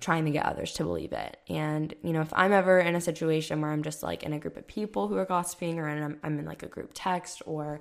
[0.00, 1.38] trying to get others to believe it.
[1.48, 4.38] And, you know, if I'm ever in a situation where I'm just like in a
[4.38, 7.80] group of people who are gossiping or in, I'm in like a group text or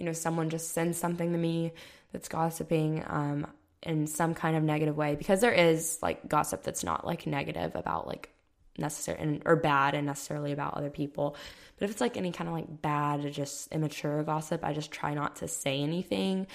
[0.00, 1.72] you know, someone just sends something to me
[2.10, 3.46] that's gossiping um,
[3.82, 7.76] in some kind of negative way, because there is like gossip that's not like negative
[7.76, 8.30] about like
[8.78, 11.36] necessary or bad and necessarily about other people.
[11.76, 15.12] But if it's like any kind of like bad, just immature gossip, I just try
[15.12, 16.46] not to say anything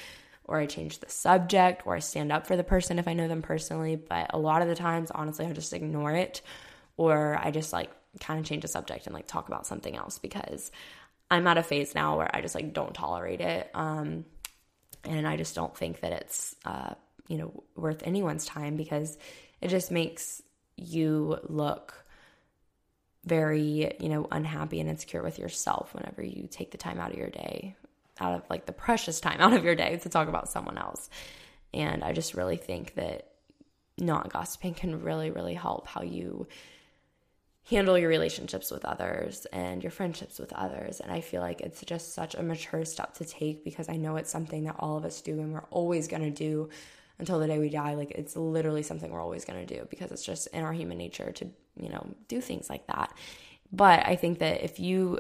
[0.46, 3.28] or I change the subject or I stand up for the person if I know
[3.28, 3.96] them personally.
[3.96, 6.42] But a lot of the times, honestly, I just ignore it
[6.98, 10.18] or I just like kind of change the subject and like talk about something else
[10.18, 10.72] because
[11.30, 13.70] I'm at a phase now where I just like don't tolerate it.
[13.74, 14.26] Um,
[15.04, 16.94] and I just don't think that it's, uh,
[17.28, 19.18] you know, worth anyone's time because
[19.62, 20.42] it just makes
[20.78, 22.06] you look
[23.24, 27.18] very, you know, unhappy and insecure with yourself whenever you take the time out of
[27.18, 27.76] your day,
[28.20, 31.10] out of like the precious time out of your day to talk about someone else.
[31.74, 33.32] And I just really think that
[33.98, 36.48] not gossiping can really, really help how you
[37.67, 40.99] handle your relationships with others and your friendships with others.
[40.99, 44.17] And I feel like it's just such a mature step to take because I know
[44.17, 46.69] it's something that all of us do and we're always going to do
[47.17, 47.95] until the day we die.
[47.95, 50.97] Like it's literally something we're always going to do because it's just in our human
[50.97, 51.47] nature to,
[51.80, 53.12] you know, do things like that.
[53.71, 55.19] But I think that if you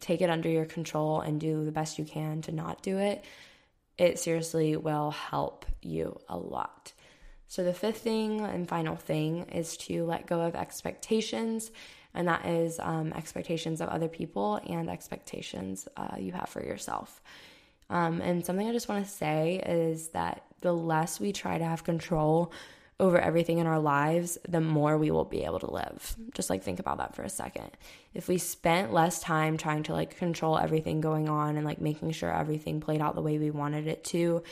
[0.00, 3.22] take it under your control and do the best you can to not do it,
[3.98, 6.92] it seriously will help you a lot.
[7.48, 11.70] So, the fifth thing and final thing is to let go of expectations,
[12.14, 17.20] and that is um, expectations of other people and expectations uh, you have for yourself.
[17.88, 21.64] Um, and something I just want to say is that the less we try to
[21.64, 22.52] have control
[22.98, 26.16] over everything in our lives, the more we will be able to live.
[26.34, 27.70] Just like think about that for a second.
[28.14, 32.12] If we spent less time trying to like control everything going on and like making
[32.12, 34.42] sure everything played out the way we wanted it to,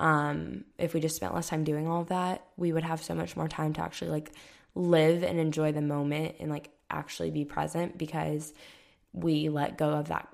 [0.00, 3.14] um, if we just spent less time doing all of that, we would have so
[3.14, 4.32] much more time to actually like
[4.74, 8.52] live and enjoy the moment and like actually be present because
[9.12, 10.28] we let go of that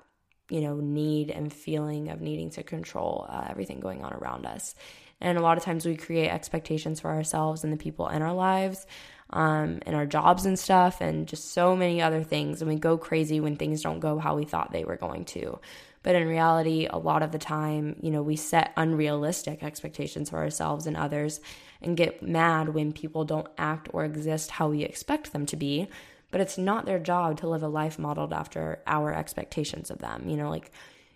[0.49, 4.73] you know need and feeling of needing to control uh, everything going on around us.
[5.19, 8.33] And a lot of times we create expectations for ourselves and the people in our
[8.33, 8.85] lives
[9.31, 12.97] um, and our jobs and stuff and just so many other things and we go
[12.97, 15.59] crazy when things don't go how we thought they were going to
[16.07, 20.37] but in reality a lot of the time you know we set unrealistic expectations for
[20.37, 21.41] ourselves and others
[21.81, 25.87] and get mad when people don't act or exist how we expect them to be
[26.31, 30.27] but it's not their job to live a life modeled after our expectations of them.
[30.27, 30.71] You know, like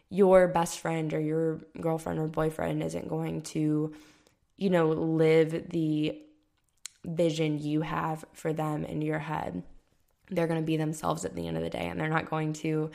[0.10, 3.93] your best friend or your girlfriend or boyfriend isn't going to,
[4.58, 6.21] you know, live the
[7.04, 9.63] vision you have for them in your head.
[10.30, 12.54] They're going to be themselves at the end of the day and they're not going
[12.54, 12.91] to,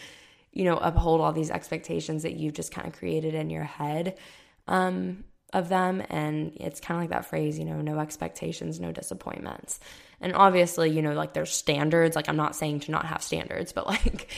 [0.56, 4.18] you know, uphold all these expectations that you've just kind of created in your head.
[4.66, 6.02] Um, of them.
[6.10, 9.78] And it's kind of like that phrase, you know, no expectations, no disappointments.
[10.20, 12.16] And obviously, you know, like there's standards.
[12.16, 14.28] Like I'm not saying to not have standards, but like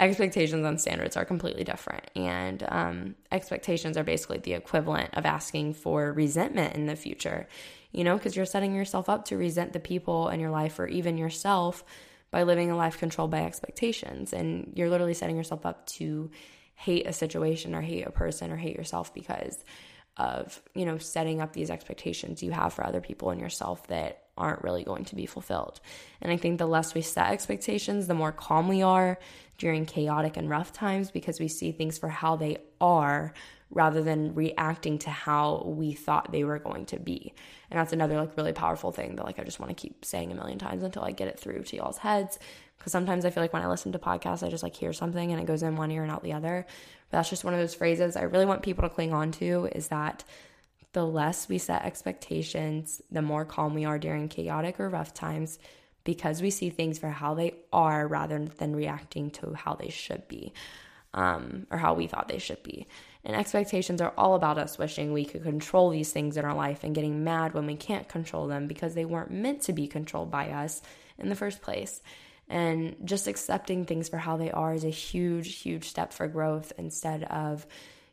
[0.00, 2.10] expectations and standards are completely different.
[2.16, 7.48] And um, expectations are basically the equivalent of asking for resentment in the future,
[7.92, 10.86] you know, because you're setting yourself up to resent the people in your life or
[10.86, 11.84] even yourself
[12.36, 14.34] by living a life controlled by expectations.
[14.34, 16.30] And you're literally setting yourself up to
[16.74, 19.64] hate a situation or hate a person or hate yourself because
[20.18, 24.24] of, you know, setting up these expectations you have for other people and yourself that
[24.36, 25.80] aren't really going to be fulfilled.
[26.20, 29.18] And I think the less we set expectations, the more calm we are
[29.56, 33.32] during chaotic and rough times because we see things for how they are
[33.70, 37.34] rather than reacting to how we thought they were going to be.
[37.70, 40.30] And that's another like really powerful thing that like I just want to keep saying
[40.30, 42.38] a million times until I get it through to y'all's heads
[42.78, 45.32] because sometimes I feel like when I listen to podcasts I just like hear something
[45.32, 46.64] and it goes in one ear and out the other.
[47.10, 49.68] But that's just one of those phrases I really want people to cling on to
[49.72, 50.22] is that
[50.92, 55.58] the less we set expectations, the more calm we are during chaotic or rough times
[56.04, 60.26] because we see things for how they are rather than reacting to how they should
[60.28, 60.54] be
[61.12, 62.86] um, or how we thought they should be.
[63.26, 66.84] And expectations are all about us wishing we could control these things in our life
[66.84, 70.30] and getting mad when we can't control them because they weren't meant to be controlled
[70.30, 70.80] by us
[71.18, 72.00] in the first place.
[72.48, 76.72] And just accepting things for how they are is a huge, huge step for growth
[76.78, 77.66] instead of,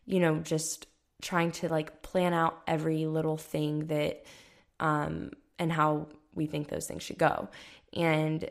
[0.07, 0.87] you know, just
[1.21, 4.25] trying to like plan out every little thing that
[4.79, 7.49] um and how we think those things should go.
[7.93, 8.49] And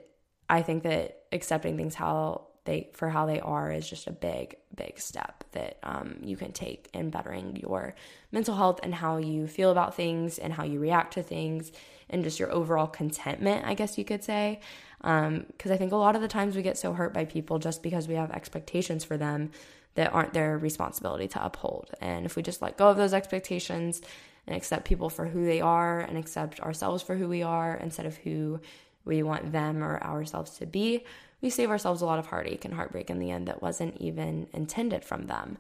[0.49, 4.57] I think that accepting things how they for how they are is just a big
[4.75, 7.95] big step that um, you can take in bettering your
[8.31, 11.73] mental health and how you feel about things and how you react to things
[12.09, 14.61] and just your overall contentment i guess you could say
[15.01, 17.59] because um, i think a lot of the times we get so hurt by people
[17.59, 19.51] just because we have expectations for them
[19.95, 21.91] that aren't their responsibility to uphold.
[22.01, 24.01] And if we just let go of those expectations
[24.47, 28.07] and accept people for who they are and accept ourselves for who we are instead
[28.07, 28.61] of who
[29.05, 31.05] we want them or ourselves to be,
[31.43, 34.47] we save ourselves a lot of heartache and heartbreak in the end that wasn't even
[34.53, 35.59] intended from them.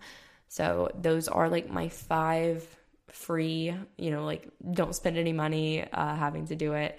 [0.48, 2.64] So, those are like my five
[3.08, 6.98] free, you know, like don't spend any money uh, having to do it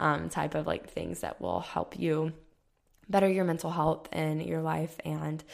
[0.00, 2.32] um, type of like things that will help you
[3.08, 5.44] better your mental health and your life and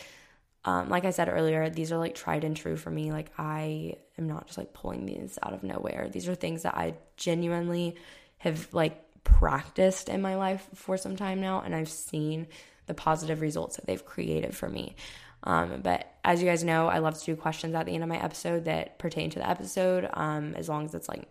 [0.65, 3.11] um, like I said earlier, these are like tried and true for me.
[3.11, 6.09] Like I am not just like pulling these out of nowhere.
[6.09, 7.97] These are things that I genuinely
[8.39, 12.47] have like practiced in my life for some time now, and I've seen
[12.87, 14.97] the positive results that they've created for me.
[15.45, 18.09] Um, but as you guys know, I love to do questions at the end of
[18.09, 21.27] my episode that pertain to the episode, um, as long as it's like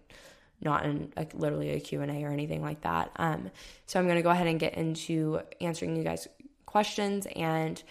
[0.60, 3.12] not in like literally a Q&A or anything like that.
[3.16, 3.52] Um,
[3.86, 6.28] so I'm going to go ahead and get into answering you guys
[6.66, 7.82] questions and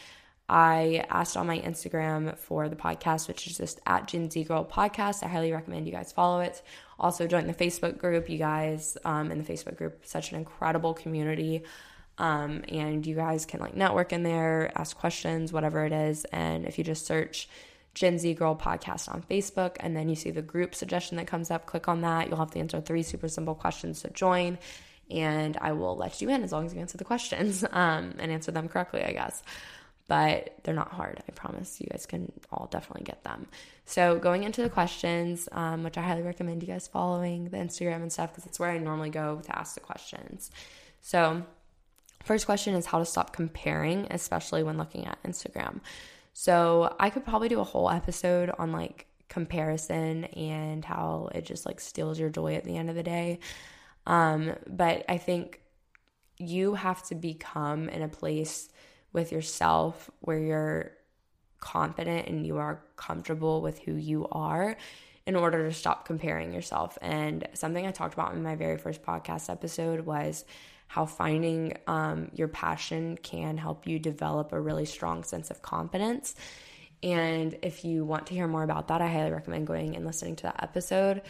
[0.50, 4.64] I asked on my Instagram for the podcast, which is just at Gen Z Girl
[4.64, 5.22] Podcast.
[5.22, 6.60] I highly recommend you guys follow it.
[7.00, 8.28] Also, join the Facebook group.
[8.28, 11.64] You guys um, in the Facebook group, such an incredible community.
[12.18, 16.26] Um, and you guys can like network in there, ask questions, whatever it is.
[16.26, 17.48] And if you just search
[17.94, 21.50] Gen Z Girl Podcast on Facebook and then you see the group suggestion that comes
[21.50, 22.28] up, click on that.
[22.28, 24.58] You'll have to answer three super simple questions to join.
[25.10, 28.30] And I will let you in as long as you answer the questions um, and
[28.30, 29.42] answer them correctly, I guess
[30.10, 31.22] but they're not hard.
[31.28, 33.46] I promise you guys can all definitely get them.
[33.90, 38.02] So, going into the questions, um, which I highly recommend you guys following the Instagram
[38.02, 40.52] and stuff because it's where I normally go to ask the questions.
[41.00, 41.42] So,
[42.22, 45.80] first question is how to stop comparing, especially when looking at Instagram.
[46.34, 51.66] So, I could probably do a whole episode on like comparison and how it just
[51.66, 53.40] like steals your joy at the end of the day.
[54.06, 55.62] Um, but I think
[56.38, 58.68] you have to become in a place
[59.12, 60.92] with yourself where you're
[61.60, 64.76] confident and you are comfortable with who you are
[65.26, 66.98] in order to stop comparing yourself.
[67.02, 70.44] And something I talked about in my very first podcast episode was
[70.86, 76.34] how finding um, your passion can help you develop a really strong sense of confidence.
[77.02, 80.36] And if you want to hear more about that, I highly recommend going and listening
[80.36, 81.22] to that episode.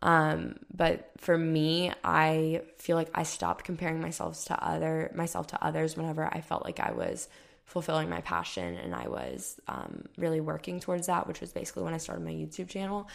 [0.00, 5.64] Um, but for me, I feel like I stopped comparing myself to other myself to
[5.64, 7.28] others whenever I felt like I was
[7.72, 11.94] fulfilling my passion and I was um, really working towards that, which was basically when
[11.94, 13.08] I started my YouTube channel.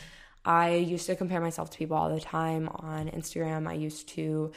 [0.43, 3.67] I used to compare myself to people all the time on Instagram.
[3.67, 4.51] I used to,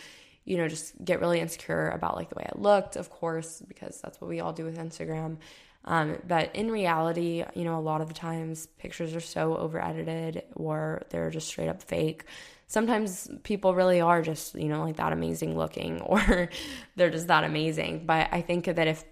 [0.47, 4.01] you know, just get really insecure about like the way I looked, of course, because
[4.01, 5.37] that's what we all do with Instagram.
[5.85, 9.83] Um, but in reality, you know, a lot of the times pictures are so over
[9.85, 12.25] edited or they're just straight up fake.
[12.69, 16.49] Sometimes people really are just, you know, like that amazing looking or
[16.97, 18.07] they're just that amazing.
[18.07, 19.05] But I think that if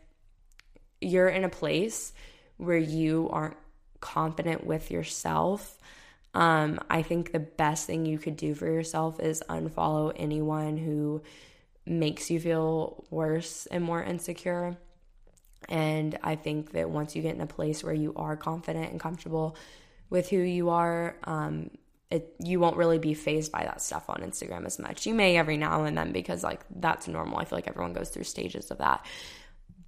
[1.00, 2.12] you're in a place
[2.56, 3.56] where you aren't
[4.00, 5.78] confident with yourself,
[6.34, 11.22] um, I think the best thing you could do for yourself is unfollow anyone who
[11.86, 14.76] makes you feel worse and more insecure.
[15.68, 19.00] And I think that once you get in a place where you are confident and
[19.00, 19.56] comfortable
[20.10, 21.70] with who you are, um,
[22.10, 25.06] it, you won't really be fazed by that stuff on Instagram as much.
[25.06, 27.38] You may every now and then because like that's normal.
[27.38, 29.04] I feel like everyone goes through stages of that.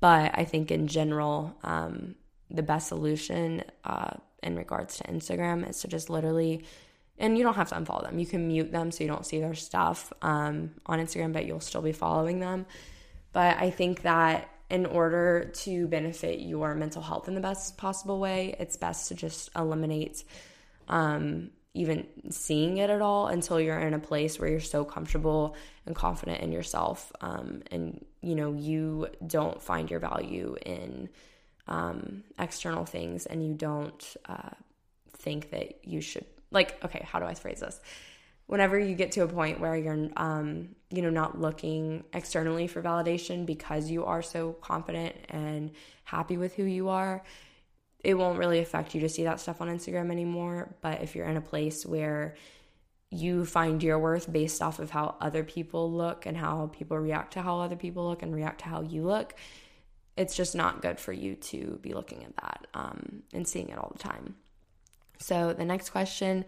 [0.01, 2.15] But I think in general, um,
[2.51, 6.65] the best solution uh, in regards to Instagram is to just literally,
[7.19, 8.19] and you don't have to unfollow them.
[8.19, 11.61] You can mute them so you don't see their stuff um, on Instagram, but you'll
[11.61, 12.67] still be following them.
[13.33, 18.19] But I think that in order to benefit your mental health in the best possible
[18.19, 20.25] way, it's best to just eliminate
[20.89, 25.55] um, even seeing it at all until you're in a place where you're so comfortable
[25.87, 31.09] and confident in yourself um, and you know you don't find your value in
[31.69, 34.51] um, external things and you don't uh,
[35.19, 37.81] think that you should like okay how do i phrase this?
[38.47, 42.83] Whenever you get to a point where you're um, you know not looking externally for
[42.83, 45.71] validation because you are so confident and
[46.03, 47.23] happy with who you are
[48.03, 51.27] it won't really affect you to see that stuff on instagram anymore but if you're
[51.27, 52.35] in a place where
[53.11, 57.33] you find your worth based off of how other people look and how people react
[57.33, 59.35] to how other people look and react to how you look
[60.17, 63.79] it's just not good for you to be looking at that um, and seeing it
[63.79, 64.35] all the time
[65.19, 66.45] so the next question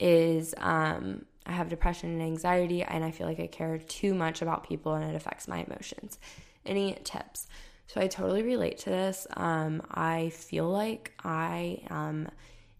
[0.00, 4.42] is um, I have depression and anxiety, and I feel like I care too much
[4.42, 6.18] about people and it affects my emotions.
[6.66, 7.46] Any tips?
[7.92, 9.26] So I totally relate to this.
[9.36, 12.28] Um, I feel like I am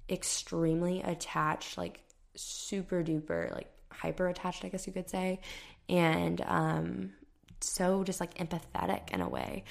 [0.08, 2.00] extremely attached, like
[2.36, 5.40] super duper, like hyper attached, I guess you could say,
[5.88, 7.12] and um,
[7.60, 9.64] so just like empathetic in a way.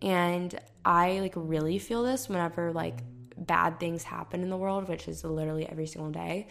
[0.00, 3.00] And I like really feel this whenever like
[3.36, 6.46] bad things happen in the world, which is literally every single day.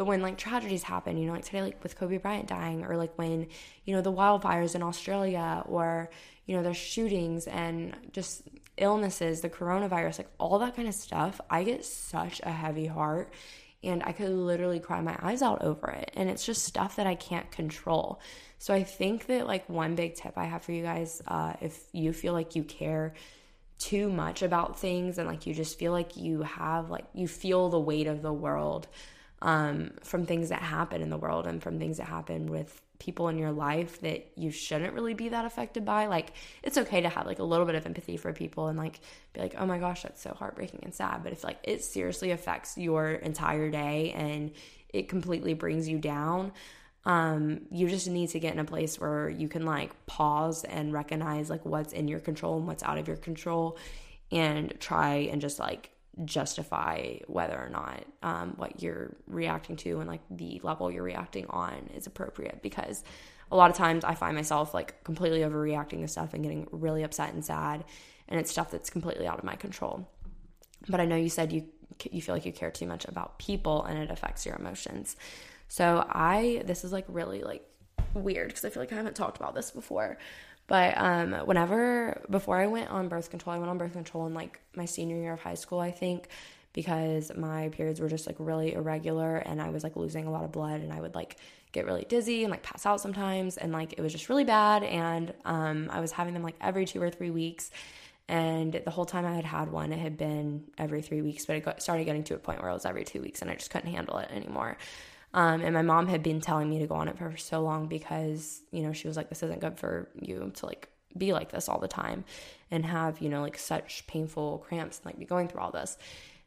[0.00, 2.96] But when like tragedies happen, you know, like today, like with Kobe Bryant dying, or
[2.96, 3.48] like when,
[3.84, 6.08] you know, the wildfires in Australia, or,
[6.46, 8.48] you know, there's shootings and just
[8.78, 13.30] illnesses, the coronavirus, like all that kind of stuff, I get such a heavy heart
[13.84, 16.10] and I could literally cry my eyes out over it.
[16.14, 18.22] And it's just stuff that I can't control.
[18.58, 21.78] So I think that like one big tip I have for you guys, uh, if
[21.92, 23.12] you feel like you care
[23.76, 27.68] too much about things and like you just feel like you have like you feel
[27.68, 28.88] the weight of the world
[29.42, 33.28] um, from things that happen in the world and from things that happen with people
[33.28, 36.06] in your life that you shouldn't really be that affected by.
[36.06, 39.00] Like it's okay to have like a little bit of empathy for people and like
[39.32, 41.22] be like oh my gosh that's so heartbreaking and sad.
[41.22, 44.52] But if like it seriously affects your entire day and
[44.90, 46.52] it completely brings you down
[47.06, 50.92] um you just need to get in a place where you can like pause and
[50.92, 53.78] recognize like what's in your control and what's out of your control
[54.30, 55.90] and try and just like
[56.24, 61.46] justify whether or not um, what you're reacting to and like the level you're reacting
[61.48, 63.04] on is appropriate because
[63.52, 67.02] a lot of times I find myself like completely overreacting to stuff and getting really
[67.02, 67.84] upset and sad
[68.28, 70.08] and it's stuff that's completely out of my control.
[70.88, 71.66] But I know you said you
[72.10, 75.16] you feel like you care too much about people and it affects your emotions.
[75.68, 77.64] So I this is like really like
[78.14, 80.18] weird because I feel like I haven't talked about this before.
[80.70, 84.34] But um, whenever before I went on birth control, I went on birth control in
[84.34, 86.28] like my senior year of high school, I think,
[86.72, 90.44] because my periods were just like really irregular and I was like losing a lot
[90.44, 91.38] of blood and I would like
[91.72, 94.84] get really dizzy and like pass out sometimes and like it was just really bad
[94.84, 97.72] and um, I was having them like every two or three weeks.
[98.28, 101.56] And the whole time I had had one, it had been every three weeks, but
[101.56, 103.56] it got, started getting to a point where it was every two weeks and I
[103.56, 104.78] just couldn't handle it anymore.
[105.32, 107.86] Um, and my mom had been telling me to go on it for so long
[107.86, 111.52] because, you know, she was like, this isn't good for you to like be like
[111.52, 112.24] this all the time
[112.70, 115.96] and have, you know, like such painful cramps and like be going through all this.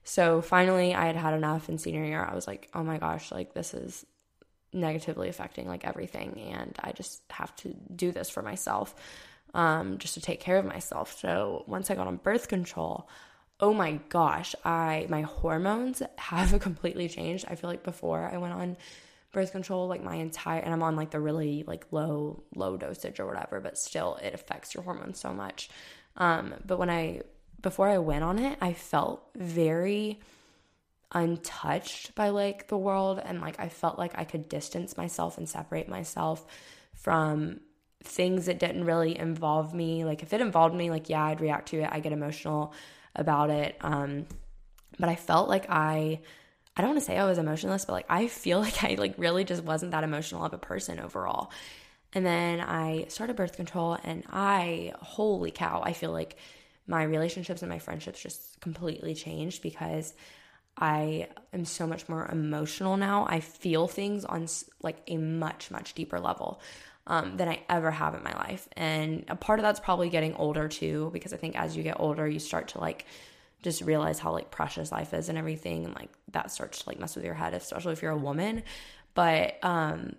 [0.03, 2.23] So finally, I had had enough in senior year.
[2.23, 4.05] I was like, oh my gosh, like this is
[4.73, 8.95] negatively affecting like everything, and I just have to do this for myself,
[9.53, 11.17] um, just to take care of myself.
[11.19, 13.07] So once I got on birth control,
[13.63, 17.45] oh my gosh, I my hormones have completely changed.
[17.47, 18.75] I feel like before I went on
[19.31, 23.21] birth control like my entire and I'm on like the really like low low dosage
[23.21, 25.69] or whatever, but still it affects your hormones so much.
[26.17, 27.21] Um, but when I
[27.61, 30.19] before I went on it, I felt very
[31.13, 35.47] untouched by like the world and like I felt like I could distance myself and
[35.47, 36.45] separate myself
[36.95, 37.61] from
[38.03, 40.03] things that didn't really involve me.
[40.03, 41.89] Like if it involved me, like yeah, I'd react to it.
[41.89, 42.73] I get emotional
[43.15, 43.75] about it.
[43.81, 44.25] Um,
[44.99, 46.19] but I felt like I
[46.75, 49.15] I don't want to say I was emotionless, but like I feel like I like
[49.17, 51.51] really just wasn't that emotional of a person overall.
[52.13, 56.37] And then I started birth control and I holy cow, I feel like
[56.85, 60.13] my relationships and my friendships just completely changed because
[60.77, 63.25] I am so much more emotional now.
[63.27, 64.47] I feel things on
[64.81, 66.61] like a much much deeper level
[67.07, 70.33] um, than I ever have in my life, and a part of that's probably getting
[70.35, 73.05] older too, because I think as you get older, you start to like
[73.61, 76.99] just realize how like precious life is and everything, and like that starts to like
[76.99, 78.63] mess with your head, especially if you're a woman.
[79.13, 80.15] But um,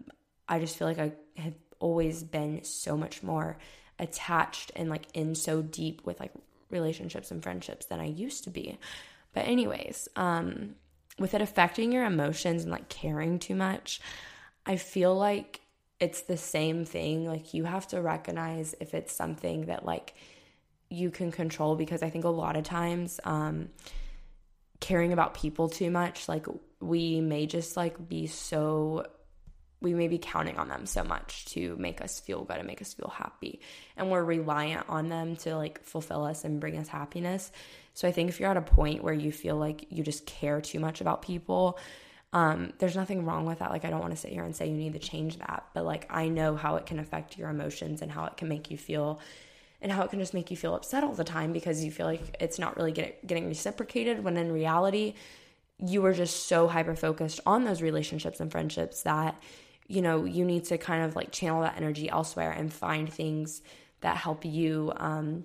[0.49, 3.59] I just feel like I have always been so much more
[3.99, 6.32] attached and like in so deep with like
[6.70, 8.78] relationships and friendships than I used to be.
[9.32, 10.74] But anyways, um
[11.18, 14.01] with it affecting your emotions and like caring too much,
[14.66, 15.61] I feel like
[16.05, 17.27] it's the same thing.
[17.27, 20.15] Like you have to recognize if it's something that like
[20.91, 23.71] you can control because I think a lot of times um
[24.81, 26.47] caring about people too much, like
[26.81, 29.07] we may just like be so
[29.81, 32.81] we may be counting on them so much to make us feel good and make
[32.81, 33.61] us feel happy.
[33.97, 37.53] And we're reliant on them to like fulfill us and bring us happiness.
[37.93, 40.61] So I think if you're at a point where you feel like you just care
[40.61, 41.79] too much about people,
[42.35, 43.70] um, there's nothing wrong with that.
[43.70, 45.85] Like, I don't want to sit here and say you need to change that, but
[45.85, 48.76] like, I know how it can affect your emotions and how it can make you
[48.76, 49.20] feel
[49.80, 52.07] and how it can just make you feel upset all the time because you feel
[52.07, 55.14] like it's not really get, getting reciprocated when in reality,
[55.78, 59.41] you were just so hyper focused on those relationships and friendships that
[59.87, 63.62] you know, you need to kind of like channel that energy elsewhere and find things
[64.01, 65.45] that help you um,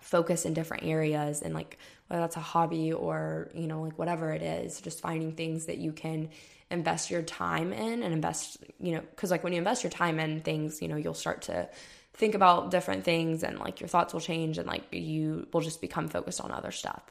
[0.00, 1.78] focus in different areas and like
[2.08, 5.78] whether that's a hobby or, you know, like whatever it is, just finding things that
[5.78, 6.30] you can
[6.70, 10.18] invest your time in and invest, you know, because like when you invest your time
[10.18, 11.68] in things, you know, you'll start to
[12.14, 15.80] think about different things and like your thoughts will change and like you will just
[15.80, 17.02] become focused on other stuff.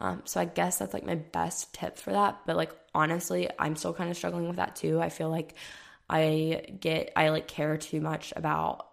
[0.00, 2.40] Um, so I guess that's like my best tip for that.
[2.46, 5.00] But like honestly, I'm still kind of struggling with that too.
[5.00, 5.54] I feel like
[6.08, 8.86] I get I like care too much about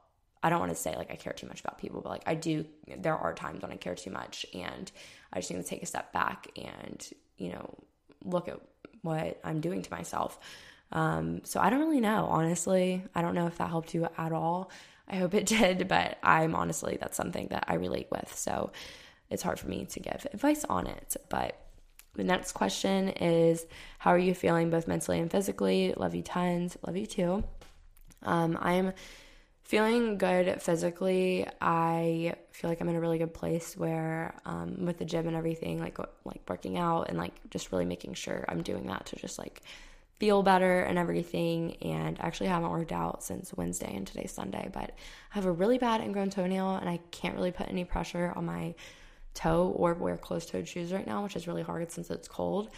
[0.43, 2.35] I don't want to say like I care too much about people, but like I
[2.35, 2.65] do
[2.97, 4.91] there are times when I care too much and
[5.35, 7.07] I just need to take a step back and,
[7.37, 7.75] you know,
[8.23, 8.59] look at
[9.01, 10.39] what I'm doing to myself.
[10.91, 13.03] Um, so I don't really know, honestly.
[13.13, 14.71] I don't know if that helped you at all.
[15.07, 18.33] I hope it did, but I'm honestly that's something that I relate with.
[18.35, 18.71] So
[19.29, 21.59] it's hard for me to give advice on it, but
[22.15, 23.65] the next question is
[23.99, 25.93] How are you feeling both mentally and physically?
[25.97, 26.77] Love you tons.
[26.85, 27.43] Love you too.
[28.23, 28.93] Um, I'm
[29.65, 31.45] feeling good physically.
[31.59, 35.35] I feel like I'm in a really good place where, um, with the gym and
[35.35, 39.15] everything, like like working out and like just really making sure I'm doing that to
[39.17, 39.63] just like
[40.19, 41.77] feel better and everything.
[41.81, 45.79] And actually, haven't worked out since Wednesday and today's Sunday, but I have a really
[45.79, 48.75] bad ingrown toenail and I can't really put any pressure on my
[49.33, 52.69] toe or wear closed toed shoes right now, which is really hard since it's cold.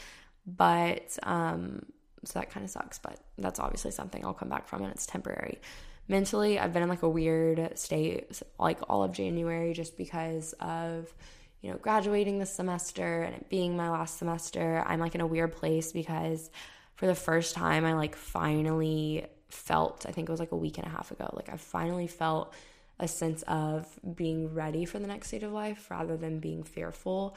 [0.45, 1.85] But um,
[2.23, 5.05] so that kind of sucks, but that's obviously something I'll come back from and it's
[5.05, 5.59] temporary.
[6.08, 11.14] Mentally, I've been in like a weird state like all of January just because of
[11.62, 14.84] you know graduating this semester and it being my last semester.
[14.86, 16.49] I'm like in a weird place because
[16.95, 20.78] for the first time I like finally felt, I think it was like a week
[20.78, 22.53] and a half ago, like I finally felt
[22.99, 27.36] a sense of being ready for the next stage of life rather than being fearful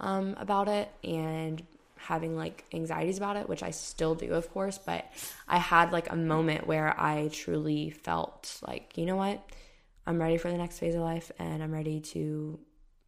[0.00, 1.62] um, about it and
[1.98, 4.78] having like anxieties about it, which I still do, of course.
[4.78, 5.06] But
[5.46, 9.42] I had like a moment where I truly felt like, you know what?
[10.06, 12.58] I'm ready for the next phase of life and I'm ready to,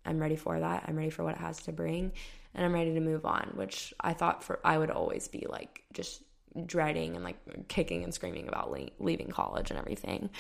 [0.05, 0.85] I'm ready for that.
[0.87, 2.13] I'm ready for what it has to bring
[2.55, 5.83] and I'm ready to move on, which I thought for, I would always be like
[5.93, 6.23] just
[6.67, 10.31] dreading and like kicking and screaming about le- leaving college and everything.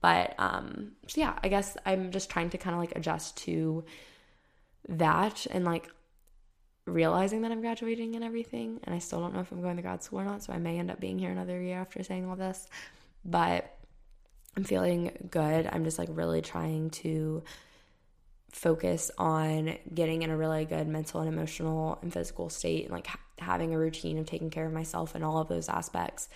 [0.00, 3.84] But um, so yeah, I guess I'm just trying to kind of like adjust to
[4.88, 5.90] that and like
[6.86, 8.80] realizing that I'm graduating and everything.
[8.84, 10.42] And I still don't know if I'm going to grad school or not.
[10.42, 12.66] So I may end up being here another year after saying all this.
[13.24, 13.74] But
[14.56, 15.68] I'm feeling good.
[15.70, 17.42] I'm just like really trying to
[18.52, 23.08] focus on getting in a really good mental and emotional and physical state and like
[23.08, 26.28] ha- having a routine of taking care of myself and all of those aspects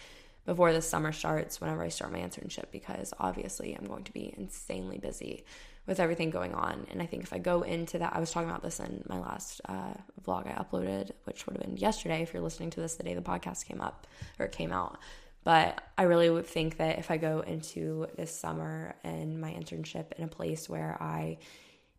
[0.45, 4.35] before the summer starts whenever I start my internship because obviously I'm going to be
[4.37, 5.45] insanely busy
[5.89, 6.87] with everything going on.
[6.91, 9.19] And I think if I go into that, I was talking about this in my
[9.19, 12.97] last uh, vlog I uploaded, which would have been yesterday if you're listening to this
[12.97, 14.07] the day the podcast came up
[14.39, 14.99] or came out.
[15.45, 20.13] But I really would think that if I go into this summer and my internship
[20.13, 21.39] in a place where I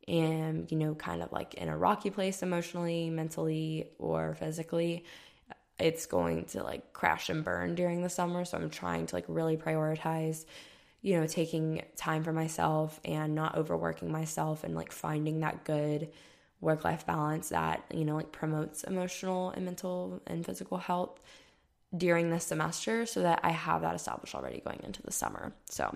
[0.07, 5.03] am, you know, kind of like in a rocky place emotionally, mentally, or physically,
[5.79, 8.45] it's going to like crash and burn during the summer.
[8.45, 10.45] So I'm trying to like really prioritize
[11.01, 16.09] you know, taking time for myself and not overworking myself and like finding that good
[16.61, 21.19] work life balance that, you know, like promotes emotional and mental and physical health
[21.95, 25.53] during this semester so that I have that established already going into the summer.
[25.65, 25.95] So,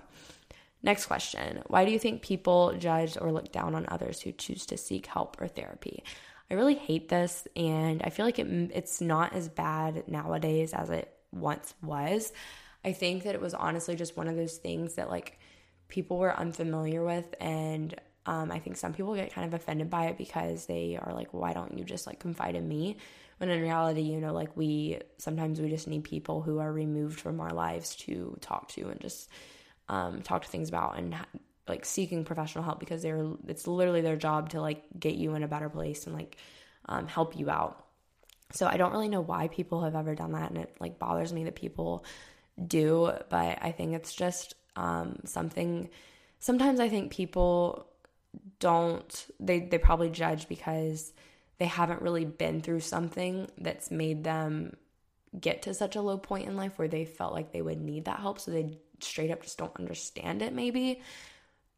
[0.82, 4.66] next question Why do you think people judge or look down on others who choose
[4.66, 6.02] to seek help or therapy?
[6.50, 10.90] I really hate this and I feel like it, it's not as bad nowadays as
[10.90, 12.32] it once was.
[12.84, 15.38] I think that it was honestly just one of those things that like
[15.88, 17.94] people were unfamiliar with and
[18.26, 21.34] um, I think some people get kind of offended by it because they are like,
[21.34, 22.96] why don't you just like confide in me?
[23.38, 27.20] When in reality, you know, like we sometimes we just need people who are removed
[27.20, 29.28] from our lives to talk to and just
[29.88, 31.14] um, talk to things about and
[31.68, 35.42] like seeking professional help because they're it's literally their job to like get you in
[35.42, 36.36] a better place and like
[36.86, 37.84] um, help you out.
[38.52, 41.32] So I don't really know why people have ever done that, and it like bothers
[41.32, 42.04] me that people
[42.62, 45.88] do, but I think it's just um, something.
[46.38, 47.86] Sometimes I think people
[48.58, 51.12] don't they they probably judge because
[51.58, 54.76] they haven't really been through something that's made them
[55.38, 58.04] get to such a low point in life where they felt like they would need
[58.04, 61.00] that help so they straight up just don't understand it maybe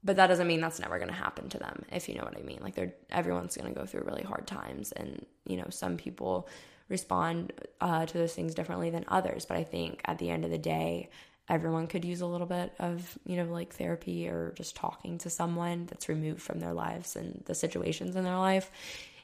[0.05, 2.37] but that doesn't mean that's never going to happen to them if you know what
[2.37, 5.66] i mean like they're everyone's going to go through really hard times and you know
[5.70, 6.49] some people
[6.89, 9.45] respond uh, to those things differently than others.
[9.45, 11.11] But I think at the end of the day,
[11.49, 15.30] everyone could use a little bit of, you know, like therapy or just talking to
[15.30, 18.70] someone that's removed from their lives and the situations in their life.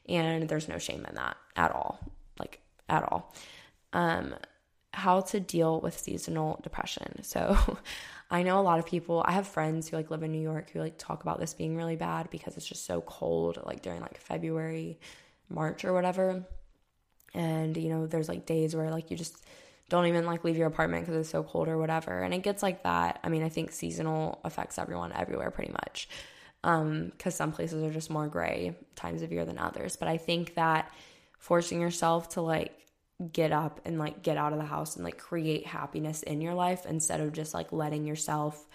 [0.08, 2.00] And there's no shame in that at all,
[2.38, 3.34] like at all.
[3.92, 4.34] Um,
[4.92, 7.22] how to deal with seasonal depression.
[7.22, 7.56] So
[8.30, 10.70] I know a lot of people, I have friends who like live in New York
[10.70, 14.00] who like talk about this being really bad because it's just so cold, like during
[14.00, 14.98] like February,
[15.48, 16.44] March or whatever
[17.34, 19.44] and you know there's like days where like you just
[19.88, 22.22] don't even like leave your apartment because it's so cold or whatever.
[22.22, 23.20] And it gets like that.
[23.22, 26.08] I mean i think seasonal affects everyone everywhere pretty much
[26.64, 29.96] um because some places are just more gray times of year than others.
[29.96, 30.90] But i think that
[31.38, 32.78] forcing yourself to like
[33.32, 36.54] get up and like get out of the house and like create happiness in your
[36.54, 38.66] life instead of just like letting yourself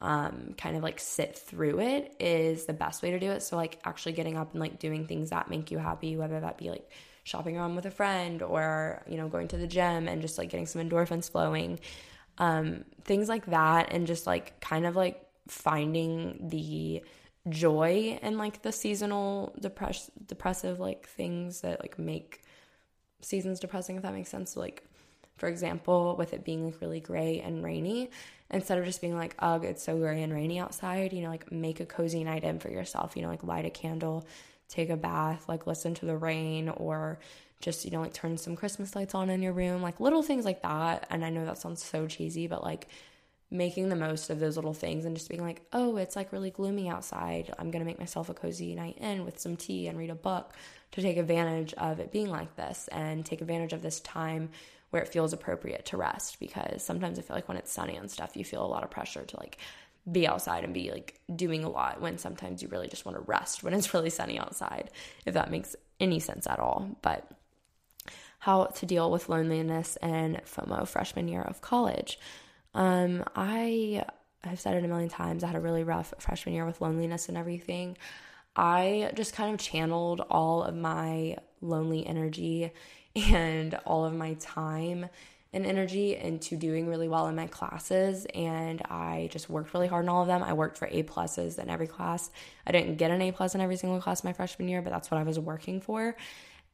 [0.00, 3.42] um, kind of like sit through it is the best way to do it.
[3.42, 6.56] So, like, actually getting up and like doing things that make you happy, whether that
[6.56, 6.90] be like
[7.30, 10.50] shopping around with a friend or you know going to the gym and just like
[10.50, 11.78] getting some endorphins flowing.
[12.38, 17.02] Um, things like that and just like kind of like finding the
[17.48, 22.42] joy and like the seasonal depress depressive like things that like make
[23.20, 24.56] seasons depressing if that makes sense.
[24.56, 24.84] Like
[25.36, 28.10] for example with it being like really gray and rainy
[28.50, 31.50] instead of just being like ugh it's so gray and rainy outside you know like
[31.50, 34.26] make a cozy night in for yourself you know like light a candle
[34.70, 37.18] take a bath, like listen to the rain, or
[37.60, 40.44] just, you know, like turn some Christmas lights on in your room, like little things
[40.44, 41.06] like that.
[41.10, 42.88] And I know that sounds so cheesy, but like
[43.50, 46.50] making the most of those little things and just being like, oh, it's like really
[46.50, 47.52] gloomy outside.
[47.58, 50.14] I'm going to make myself a cozy night in with some tea and read a
[50.14, 50.52] book
[50.92, 54.50] to take advantage of it being like this and take advantage of this time
[54.90, 58.10] where it feels appropriate to rest because sometimes I feel like when it's sunny and
[58.10, 59.58] stuff, you feel a lot of pressure to like
[60.10, 63.22] be outside and be like doing a lot when sometimes you really just want to
[63.22, 64.90] rest when it's really sunny outside,
[65.26, 66.96] if that makes any sense at all.
[67.02, 67.30] But
[68.40, 72.18] how to deal with loneliness and FOMO freshman year of college.
[72.74, 74.04] Um, I
[74.42, 75.44] have said it a million times.
[75.44, 77.98] I had a really rough freshman year with loneliness and everything.
[78.56, 82.72] I just kind of channeled all of my lonely energy
[83.16, 85.06] and all of my time
[85.52, 90.04] and energy into doing really well in my classes and I just worked really hard
[90.04, 90.42] in all of them.
[90.42, 92.30] I worked for A pluses in every class.
[92.66, 95.10] I didn't get an A plus in every single class my freshman year, but that's
[95.10, 96.16] what I was working for.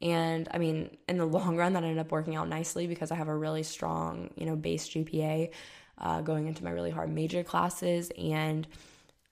[0.03, 3.15] And I mean, in the long run, that ended up working out nicely because I
[3.15, 5.51] have a really strong, you know, base GPA
[5.99, 8.11] uh, going into my really hard major classes.
[8.19, 8.67] And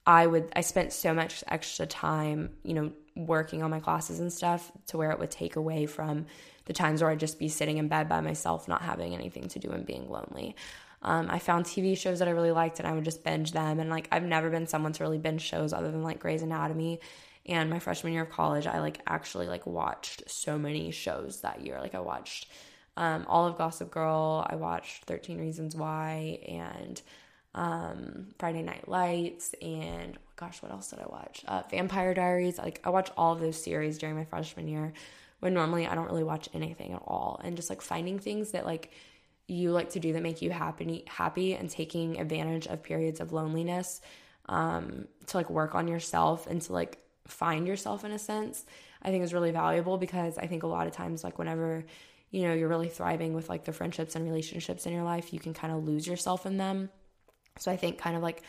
[0.07, 4.33] I would, I spent so much extra time, you know, working on my classes and
[4.33, 6.27] stuff to where it would take away from
[6.67, 9.59] the times where I'd just be sitting in bed by myself, not having anything to
[9.59, 10.57] do and being lonely.
[11.03, 13.79] Um, I found TV shows that I really liked and I would just binge them.
[13.79, 17.01] And like, I've never been someone to really binge shows other than like Grey's Anatomy.
[17.47, 21.61] And my freshman year of college, I like actually like watched so many shows that
[21.61, 21.79] year.
[21.79, 22.49] Like I watched
[22.97, 27.03] um, all of Gossip Girl, I watched 13 Reasons Why, and
[27.55, 31.45] um, Friday Night Lights, and gosh, what else did I watch?
[31.47, 32.59] Uh, Vampire Diaries.
[32.59, 34.93] Like I watched all of those series during my freshman year,
[35.45, 37.41] when normally I don't really watch anything at all.
[37.45, 38.91] And just like finding things that like
[39.47, 43.33] you like to do that make you happy, happy, and taking advantage of periods of
[43.33, 44.01] loneliness
[44.47, 48.65] um, to like work on yourself and to like find yourself in a sense.
[49.03, 51.85] I think is really valuable because I think a lot of times like whenever
[52.31, 55.39] you know you're really thriving with like the friendships and relationships in your life, you
[55.39, 56.89] can kind of lose yourself in them
[57.59, 58.43] so I think kind of like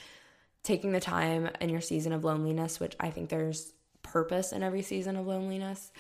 [0.63, 3.71] taking the time in your season of loneliness, which I think there's
[4.01, 5.91] purpose in every season of loneliness.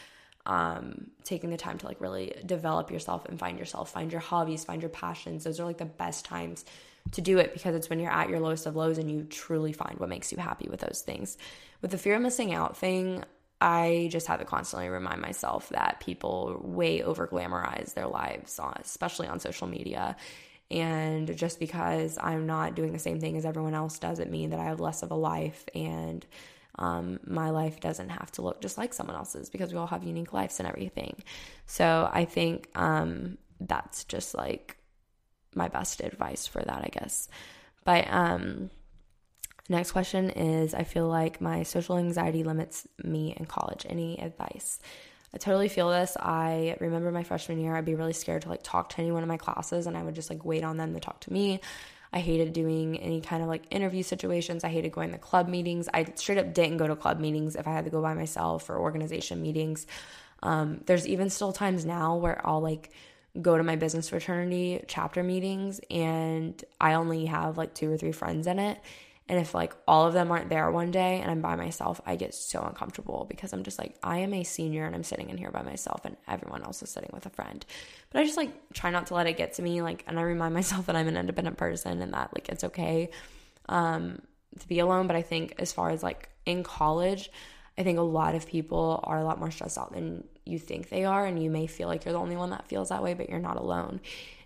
[0.45, 4.63] Um, taking the time to like really develop yourself and find yourself, find your hobbies,
[4.63, 5.43] find your passions.
[5.43, 6.65] Those are like the best times
[7.11, 9.73] to do it because it's when you're at your lowest of lows and you truly
[9.73, 11.37] find what makes you happy with those things.
[11.81, 13.23] With the fear of missing out thing,
[13.61, 19.27] I just have to constantly remind myself that people way over glamorize their lives, especially
[19.27, 20.15] on social media.
[20.71, 24.59] And just because I'm not doing the same thing as everyone else doesn't mean that
[24.59, 26.25] I have less of a life and
[26.77, 30.03] um, my life doesn't have to look just like someone else's because we all have
[30.03, 31.23] unique lives and everything.
[31.65, 34.77] So I think um, that's just like
[35.53, 37.29] my best advice for that, I guess.
[37.85, 38.69] But um,
[39.69, 43.85] next question is I feel like my social anxiety limits me in college.
[43.89, 44.79] Any advice?
[45.33, 46.15] I totally feel this.
[46.17, 49.27] I remember my freshman year, I'd be really scared to like talk to anyone in
[49.27, 51.59] my classes and I would just like wait on them to talk to me.
[52.13, 54.63] I hated doing any kind of like interview situations.
[54.63, 55.89] I hated going to club meetings.
[55.93, 58.69] I straight up didn't go to club meetings if I had to go by myself
[58.69, 59.87] or organization meetings.
[60.43, 62.91] Um, there's even still times now where I'll like
[63.41, 68.11] go to my business fraternity chapter meetings and I only have like two or three
[68.11, 68.79] friends in it.
[69.27, 72.15] And if like all of them aren't there one day and I'm by myself, I
[72.15, 75.37] get so uncomfortable because I'm just like, I am a senior and I'm sitting in
[75.37, 77.65] here by myself and everyone else is sitting with a friend.
[78.11, 79.81] But I just like try not to let it get to me.
[79.81, 83.09] Like, and I remind myself that I'm an independent person and that like it's okay
[83.67, 84.19] um,
[84.59, 85.07] to be alone.
[85.07, 87.31] But I think as far as like in college,
[87.79, 90.89] I think a lot of people are a lot more stressed out than you think
[90.89, 91.25] they are.
[91.25, 93.39] And you may feel like you're the only one that feels that way, but you're
[93.39, 94.01] not alone.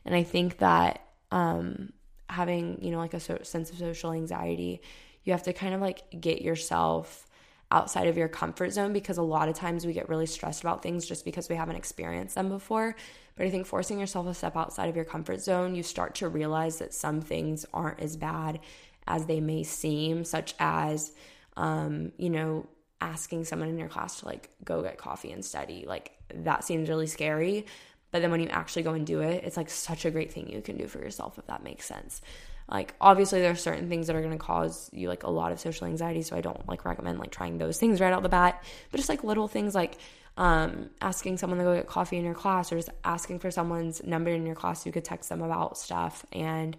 [0.05, 1.01] And I think that,
[1.31, 1.91] um,
[2.29, 4.81] having, you know, like a so- sense of social anxiety,
[5.23, 7.27] you have to kind of like get yourself
[7.71, 10.81] outside of your comfort zone because a lot of times we get really stressed about
[10.81, 12.95] things just because we haven't experienced them before.
[13.35, 16.29] But I think forcing yourself a step outside of your comfort zone, you start to
[16.29, 18.59] realize that some things aren't as bad
[19.07, 21.11] as they may seem, such as,
[21.57, 22.67] um, you know,
[23.01, 25.85] asking someone in your class to like go get coffee and study.
[25.87, 27.65] Like that seems really scary.
[28.11, 30.49] But then when you actually go and do it, it's like such a great thing
[30.49, 32.21] you can do for yourself, if that makes sense.
[32.69, 35.51] Like obviously there are certain things that are going to cause you like a lot
[35.51, 38.29] of social anxiety, so I don't like recommend like trying those things right out the
[38.29, 38.63] bat.
[38.91, 39.97] But just like little things like
[40.37, 44.03] um, asking someone to go get coffee in your class, or just asking for someone's
[44.03, 46.77] number in your class, so you could text them about stuff, and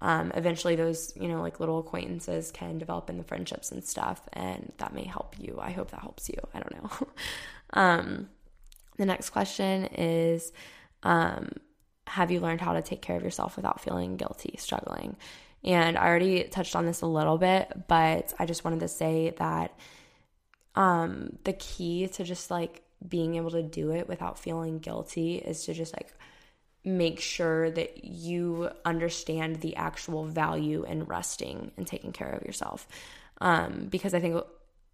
[0.00, 4.72] um, eventually those you know like little acquaintances can develop into friendships and stuff, and
[4.78, 5.58] that may help you.
[5.60, 6.36] I hope that helps you.
[6.52, 7.08] I don't know.
[7.80, 8.28] um,
[8.98, 10.52] the next question is
[11.02, 11.50] um,
[12.06, 15.16] Have you learned how to take care of yourself without feeling guilty, struggling?
[15.64, 19.34] And I already touched on this a little bit, but I just wanted to say
[19.38, 19.76] that
[20.74, 25.64] um, the key to just like being able to do it without feeling guilty is
[25.64, 26.12] to just like
[26.84, 32.86] make sure that you understand the actual value in resting and taking care of yourself.
[33.40, 34.42] Um, because I think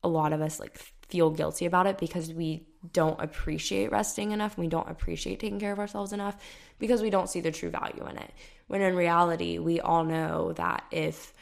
[0.03, 0.79] a lot of us like
[1.09, 4.59] feel guilty about it because we don't appreciate resting enough.
[4.59, 6.37] We don't appreciate taking care of ourselves enough
[6.79, 8.31] because we don't see the true value in it.
[8.67, 11.33] When in reality, we all know that if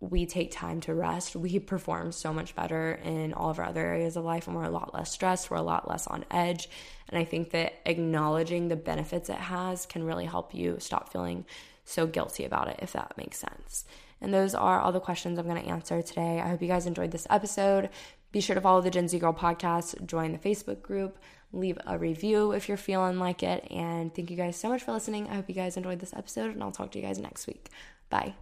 [0.00, 3.84] we take time to rest, we perform so much better in all of our other
[3.84, 6.68] areas of life and we're a lot less stressed, we're a lot less on edge.
[7.08, 11.44] And I think that acknowledging the benefits it has can really help you stop feeling
[11.84, 13.84] so guilty about it, if that makes sense.
[14.22, 16.40] And those are all the questions I'm going to answer today.
[16.40, 17.90] I hope you guys enjoyed this episode.
[18.32, 21.18] Be sure to follow the Gen Z Girl podcast, join the Facebook group,
[21.52, 23.66] leave a review if you're feeling like it.
[23.70, 25.28] And thank you guys so much for listening.
[25.28, 27.68] I hope you guys enjoyed this episode, and I'll talk to you guys next week.
[28.08, 28.34] Bye.